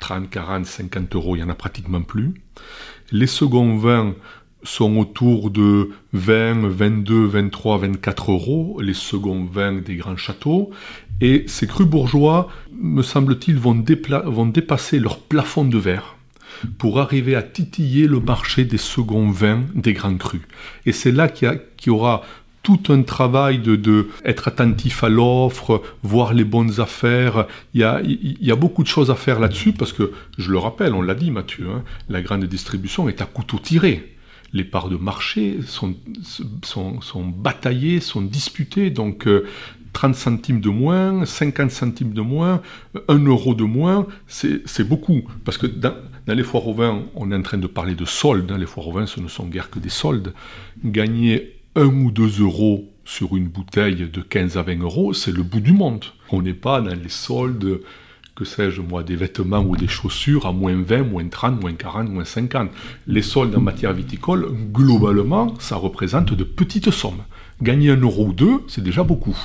30, 0.00 0.28
40, 0.28 0.66
50 0.66 1.14
euros, 1.14 1.34
il 1.34 1.38
n'y 1.38 1.44
en 1.44 1.48
a 1.48 1.54
pratiquement 1.54 2.02
plus. 2.02 2.34
Les 3.10 3.26
seconds 3.26 3.76
vins 3.76 4.14
sont 4.62 4.98
autour 4.98 5.50
de 5.50 5.90
20, 6.12 6.68
22, 6.68 7.26
23, 7.26 7.78
24 7.78 8.32
euros, 8.32 8.80
les 8.82 8.94
seconds 8.94 9.44
vins 9.44 9.80
des 9.80 9.96
grands 9.96 10.16
châteaux. 10.16 10.70
Et 11.20 11.44
ces 11.46 11.66
crus 11.66 11.86
bourgeois, 11.86 12.48
me 12.78 13.02
semble-t-il, 13.02 13.58
vont, 13.58 13.74
dépasser 13.74 14.98
leur 14.98 15.18
plafond 15.18 15.64
de 15.64 15.78
verre 15.78 16.16
pour 16.78 17.00
arriver 17.00 17.36
à 17.36 17.42
titiller 17.42 18.06
le 18.06 18.20
marché 18.20 18.64
des 18.64 18.78
seconds 18.78 19.30
vins 19.30 19.62
des 19.74 19.92
grands 19.92 20.16
crus. 20.16 20.42
Et 20.86 20.92
c'est 20.92 21.12
là 21.12 21.28
qu'il 21.28 21.60
y, 21.86 21.90
aura 21.90 22.22
tout 22.62 22.80
un 22.90 23.02
travail 23.02 23.58
de, 23.58 24.08
être 24.24 24.48
attentif 24.48 25.04
à 25.04 25.08
l'offre, 25.08 25.82
voir 26.02 26.34
les 26.34 26.44
bonnes 26.44 26.80
affaires. 26.80 27.46
Il 27.72 27.80
y, 27.80 27.84
a, 27.84 28.00
il 28.02 28.36
y 28.40 28.50
a 28.50 28.56
beaucoup 28.56 28.82
de 28.82 28.88
choses 28.88 29.10
à 29.10 29.14
faire 29.14 29.40
là-dessus 29.40 29.72
parce 29.72 29.92
que, 29.92 30.12
je 30.36 30.50
le 30.50 30.58
rappelle, 30.58 30.94
on 30.94 31.02
l'a 31.02 31.14
dit 31.14 31.30
Mathieu, 31.30 31.68
hein, 31.70 31.82
la 32.08 32.20
grande 32.20 32.44
distribution 32.44 33.08
est 33.08 33.22
à 33.22 33.26
couteau 33.26 33.58
tiré 33.58 34.09
les 34.52 34.64
parts 34.64 34.88
de 34.88 34.96
marché 34.96 35.58
sont, 35.66 35.94
sont, 36.62 37.00
sont 37.00 37.24
bataillées, 37.24 38.00
sont 38.00 38.22
disputées. 38.22 38.90
Donc 38.90 39.28
30 39.92 40.10
euh, 40.10 40.14
centimes 40.14 40.60
de 40.60 40.68
moins, 40.68 41.24
50 41.24 41.70
centimes 41.70 42.12
de 42.12 42.20
moins, 42.20 42.62
1 43.08 43.18
euro 43.24 43.54
de 43.54 43.64
moins, 43.64 44.06
c'est 44.26 44.88
beaucoup. 44.88 45.22
Parce 45.44 45.58
que 45.58 45.66
dans, 45.66 45.94
les 46.26 46.42
foires 46.42 46.66
au 46.66 46.74
vin, 46.74 47.04
on 47.14 47.30
est 47.32 47.36
en 47.36 47.42
train 47.42 47.58
de 47.58 47.66
parler 47.66 47.94
de 47.94 48.04
soldes. 48.04 48.46
Dans 48.46 48.56
les 48.56 48.66
foires 48.66 48.88
au 48.88 48.92
vin, 48.92 49.06
ce 49.06 49.20
ne 49.20 49.28
sont 49.28 49.46
guère 49.46 49.70
que 49.70 49.78
des 49.78 49.88
soldes. 49.88 50.32
Gagner 50.84 51.56
1 51.76 51.84
ou 51.84 52.10
2 52.10 52.42
euros 52.42 52.88
sur 53.04 53.36
une 53.36 53.48
bouteille 53.48 54.08
de 54.08 54.20
15 54.20 54.56
à 54.56 54.62
20 54.62 54.82
euros, 54.82 55.12
c'est 55.12 55.32
le 55.32 55.42
bout 55.42 55.60
du 55.60 55.72
monde. 55.72 56.04
On 56.30 56.42
n'est 56.42 56.54
pas 56.54 56.80
dans 56.80 56.94
les 56.94 57.08
soldes 57.08 57.80
que 58.34 58.44
sais-je 58.44 58.80
moi, 58.80 59.02
des 59.02 59.16
vêtements 59.16 59.60
ou 59.60 59.76
des 59.76 59.88
chaussures 59.88 60.46
à 60.46 60.52
moins 60.52 60.80
20, 60.80 61.02
moins 61.02 61.28
30, 61.28 61.60
moins 61.60 61.74
40, 61.74 62.08
moins 62.08 62.24
50. 62.24 62.70
Les 63.06 63.22
soldes 63.22 63.54
en 63.56 63.60
matière 63.60 63.92
viticole, 63.92 64.46
globalement, 64.72 65.54
ça 65.58 65.76
représente 65.76 66.32
de 66.34 66.44
petites 66.44 66.90
sommes. 66.90 67.24
Gagner 67.62 67.90
un 67.90 68.00
euro 68.00 68.26
ou 68.26 68.32
deux, 68.32 68.60
c'est 68.68 68.82
déjà 68.82 69.02
beaucoup. 69.02 69.36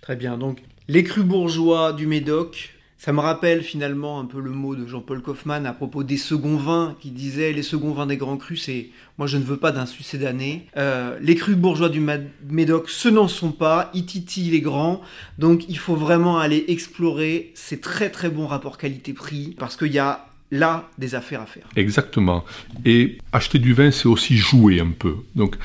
Très 0.00 0.16
bien, 0.16 0.36
donc 0.36 0.62
les 0.88 1.04
crus 1.04 1.24
bourgeois 1.24 1.92
du 1.92 2.06
Médoc, 2.06 2.74
ça 3.04 3.12
me 3.12 3.18
rappelle 3.18 3.64
finalement 3.64 4.20
un 4.20 4.26
peu 4.26 4.40
le 4.40 4.52
mot 4.52 4.76
de 4.76 4.86
Jean-Paul 4.86 5.22
Kaufmann 5.22 5.66
à 5.66 5.72
propos 5.72 6.04
des 6.04 6.16
seconds 6.16 6.56
vins, 6.56 6.94
qui 7.00 7.10
disait 7.10 7.52
les 7.52 7.64
seconds 7.64 7.92
vins 7.92 8.06
des 8.06 8.16
grands 8.16 8.36
crus, 8.36 8.62
c'est 8.62 8.90
moi 9.18 9.26
je 9.26 9.38
ne 9.38 9.42
veux 9.42 9.56
pas 9.56 9.72
d'un 9.72 9.86
succédané. 9.86 10.68
Euh, 10.76 11.18
les 11.20 11.34
crus 11.34 11.56
bourgeois 11.56 11.88
du 11.88 12.00
Médoc, 12.48 12.88
ce 12.88 13.08
n'en 13.08 13.26
sont 13.26 13.50
pas, 13.50 13.90
titillent 13.92 14.50
les 14.52 14.60
grands, 14.60 15.00
donc 15.36 15.64
il 15.68 15.78
faut 15.78 15.96
vraiment 15.96 16.38
aller 16.38 16.64
explorer 16.68 17.50
ces 17.54 17.80
très 17.80 18.08
très 18.08 18.30
bons 18.30 18.46
rapports 18.46 18.78
qualité-prix, 18.78 19.56
parce 19.58 19.76
qu'il 19.76 19.92
y 19.92 19.98
a 19.98 20.28
là 20.52 20.88
des 20.96 21.16
affaires 21.16 21.40
à 21.40 21.46
faire. 21.46 21.66
Exactement. 21.74 22.44
Et 22.84 23.18
acheter 23.32 23.58
du 23.58 23.74
vin, 23.74 23.90
c'est 23.90 24.06
aussi 24.06 24.36
jouer 24.36 24.78
un 24.78 24.92
peu. 24.96 25.16
Donc 25.34 25.56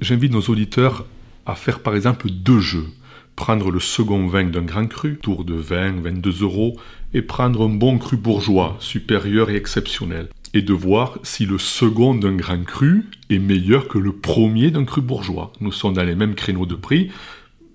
j'invite 0.00 0.32
nos 0.32 0.40
auditeurs 0.40 1.04
à 1.44 1.54
faire 1.54 1.80
par 1.80 1.94
exemple 1.94 2.30
deux 2.30 2.60
jeux 2.60 2.86
prendre 3.38 3.70
le 3.70 3.78
second 3.78 4.26
vin 4.26 4.42
d'un 4.42 4.62
grand 4.62 4.88
cru, 4.88 5.16
tour 5.22 5.44
de 5.44 5.54
20, 5.54 6.00
22 6.02 6.42
euros, 6.42 6.76
et 7.14 7.22
prendre 7.22 7.66
un 7.66 7.68
bon 7.68 7.96
cru 7.96 8.16
bourgeois, 8.16 8.76
supérieur 8.80 9.48
et 9.48 9.54
exceptionnel, 9.54 10.28
et 10.54 10.62
de 10.62 10.72
voir 10.72 11.20
si 11.22 11.46
le 11.46 11.56
second 11.56 12.16
d'un 12.16 12.34
grand 12.34 12.64
cru 12.64 13.04
est 13.30 13.38
meilleur 13.38 13.86
que 13.86 13.98
le 13.98 14.10
premier 14.10 14.72
d'un 14.72 14.84
cru 14.84 15.02
bourgeois. 15.02 15.52
Nous 15.60 15.70
sommes 15.70 15.94
dans 15.94 16.02
les 16.02 16.16
mêmes 16.16 16.34
créneaux 16.34 16.66
de 16.66 16.74
prix. 16.74 17.12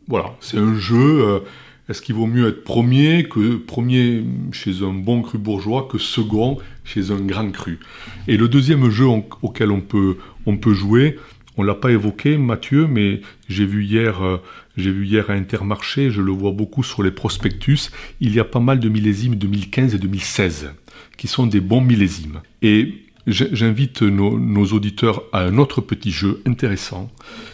Voilà, 0.10 0.36
c'est 0.42 0.58
un 0.58 0.78
jeu. 0.78 1.26
Euh, 1.26 1.40
est-ce 1.88 2.02
qu'il 2.02 2.16
vaut 2.16 2.28
mieux 2.28 2.50
être 2.50 2.66
premier 2.66 3.24
que 3.24 3.56
premier 3.56 4.26
chez 4.52 4.84
un 4.84 4.94
bon 4.94 5.22
cru 5.22 5.38
bourgeois 5.38 5.88
que 5.90 5.98
second 5.98 6.58
chez 6.84 7.12
un 7.12 7.22
grand 7.22 7.50
cru? 7.52 7.80
Et 8.28 8.36
le 8.36 8.50
deuxième 8.50 8.90
jeu 8.90 9.06
auquel 9.42 9.72
on 9.72 9.80
peut, 9.80 10.18
on 10.46 10.58
peut 10.58 10.74
jouer, 10.74 11.18
on 11.58 11.64
l'a 11.64 11.76
pas 11.76 11.92
évoqué, 11.92 12.38
Mathieu, 12.38 12.88
mais 12.88 13.22
j'ai 13.48 13.66
vu 13.66 13.84
hier, 13.84 14.24
euh, 14.24 14.38
j'ai 14.78 14.92
vu 14.92 15.06
hier 15.06 15.30
à 15.30 15.34
Intermarché, 15.34 16.10
je 16.10 16.22
le 16.22 16.32
vois 16.32 16.52
beaucoup 16.52 16.84
sur 16.84 17.04
les 17.04 17.12
prospectus, 17.12 17.92
il 18.20 18.34
y 18.34 18.40
a 18.40 18.44
pas 18.44 18.60
mal 18.60 18.80
de 18.80 18.90
millésimes 18.90 19.36
2015 19.36 19.96
et 19.96 19.98
2016 19.98 20.72
qui 21.18 21.28
sont 21.28 21.46
des 21.46 21.62
bons 21.62 21.82
millésimes. 21.82 22.42
Et 22.62 23.04
j'invite 23.28 24.02
nos, 24.02 24.66
auditeurs 24.66 25.24
à 25.32 25.42
un 25.42 25.58
autre 25.58 25.82
petit 25.82 26.12
jeu 26.12 26.42
intéressant, 26.46 27.10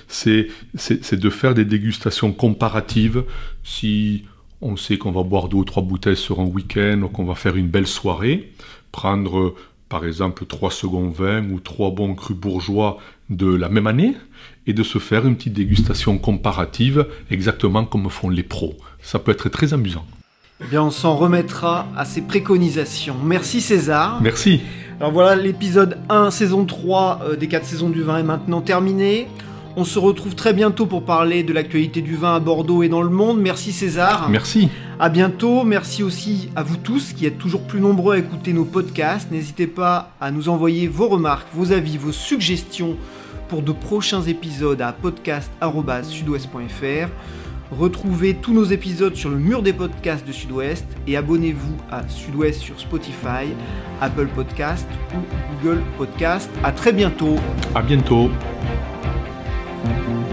c'est 0.08 0.48
de 0.74 1.30
faire 1.30 1.54
des 1.54 1.66
dégustations 1.66 2.32
comparatives 2.32 3.24
si 3.64 4.24
on 4.62 4.76
sait 4.76 4.98
qu'on 4.98 5.12
va 5.12 5.24
boire 5.24 5.48
deux 5.48 5.58
ou 5.58 5.64
trois 5.64 5.84
bouteilles 5.84 6.18
sur 6.18 6.40
un 6.40 6.46
week-end 6.46 7.08
qu'on 7.14 7.26
va 7.26 7.36
faire 7.36 7.56
une 7.56 7.68
belle 7.68 7.88
soirée, 7.88 8.52
prendre 8.92 9.56
par 9.90 10.06
exemple 10.06 10.46
trois 10.46 10.72
secondes 10.72 11.14
vins 11.14 11.44
ou 11.50 11.60
trois 11.60 11.92
bons 11.92 12.14
crus 12.16 12.38
bourgeois 12.38 13.00
de 13.30 13.54
la 13.54 13.70
même 13.70 13.88
année 13.88 14.16
et 14.68 14.74
de 14.74 14.84
se 14.84 15.00
faire 15.00 15.26
une 15.28 15.36
petite 15.36 15.54
dégustation 15.54 16.18
comparative 16.20 17.08
exactement 17.32 17.84
comme 17.86 18.10
font 18.10 18.30
les 18.30 18.44
pros. 18.44 18.76
Ça 19.02 19.20
peut 19.20 19.32
être 19.32 19.50
très 19.50 19.74
amusant. 19.74 20.06
Eh 20.62 20.68
bien, 20.68 20.84
on 20.84 20.92
s'en 20.92 21.16
remettra 21.16 21.88
à 21.96 22.04
ces 22.04 22.22
préconisations. 22.22 23.16
Merci 23.24 23.62
César. 23.62 24.20
Merci. 24.22 24.62
Alors 25.00 25.14
voilà, 25.14 25.42
l'épisode 25.42 25.98
1, 26.10 26.32
saison 26.32 26.66
3 26.66 27.22
euh, 27.24 27.36
des 27.38 27.48
4 27.48 27.66
saisons 27.66 27.90
du 27.90 28.04
vin 28.04 28.18
est 28.18 28.24
maintenant 28.24 28.60
terminé. 28.60 29.28
On 29.76 29.86
se 29.86 30.00
retrouve 30.00 30.36
très 30.36 30.54
bientôt 30.54 30.86
pour 30.86 31.04
parler 31.04 31.44
de 31.44 31.54
l'actualité 31.54 32.02
du 32.02 32.16
vin 32.16 32.36
à 32.36 32.40
Bordeaux 32.40 32.84
et 32.84 32.90
dans 32.90 33.02
le 33.02 33.10
monde. 33.10 33.40
Merci 33.40 33.72
César. 33.72 34.30
Merci. 34.30 34.70
À 35.00 35.10
bientôt. 35.10 35.64
Merci 35.64 36.04
aussi 36.04 36.50
à 36.56 36.64
vous 36.64 36.78
tous 36.78 37.14
qui 37.14 37.26
êtes 37.26 37.38
toujours 37.38 37.62
plus 37.62 37.80
nombreux 37.80 38.16
à 38.16 38.18
écouter 38.18 38.54
nos 38.54 38.66
podcasts. 38.66 39.32
N'hésitez 39.32 39.68
pas 39.68 40.12
à 40.20 40.32
nous 40.32 40.50
envoyer 40.50 40.88
vos 40.88 41.08
remarques, 41.08 41.48
vos 41.54 41.72
avis, 41.72 41.98
vos 41.98 42.12
suggestions 42.12 42.98
pour 43.48 43.62
de 43.62 43.72
prochains 43.72 44.24
épisodes 44.24 44.82
à 44.82 44.92
podcast.sudouest.fr. 44.92 47.10
Retrouvez 47.72 48.34
tous 48.34 48.54
nos 48.54 48.64
épisodes 48.64 49.16
sur 49.16 49.30
le 49.30 49.38
mur 49.38 49.62
des 49.62 49.74
podcasts 49.74 50.28
de 50.28 50.32
Sud-Ouest 50.32 50.86
et 51.06 51.16
abonnez-vous 51.16 51.78
à 51.92 52.08
Sud-Ouest 52.08 52.62
sur 52.62 52.80
Spotify, 52.80 53.54
Apple 54.02 54.28
Podcast 54.28 54.88
ou 55.14 55.20
Google 55.62 55.84
Podcast. 55.98 56.50
À 56.64 56.72
très 56.72 56.92
bientôt. 56.92 57.36
À 57.76 57.84
bientôt. 57.84 58.32
Thank 59.84 60.10
you. 60.10 60.29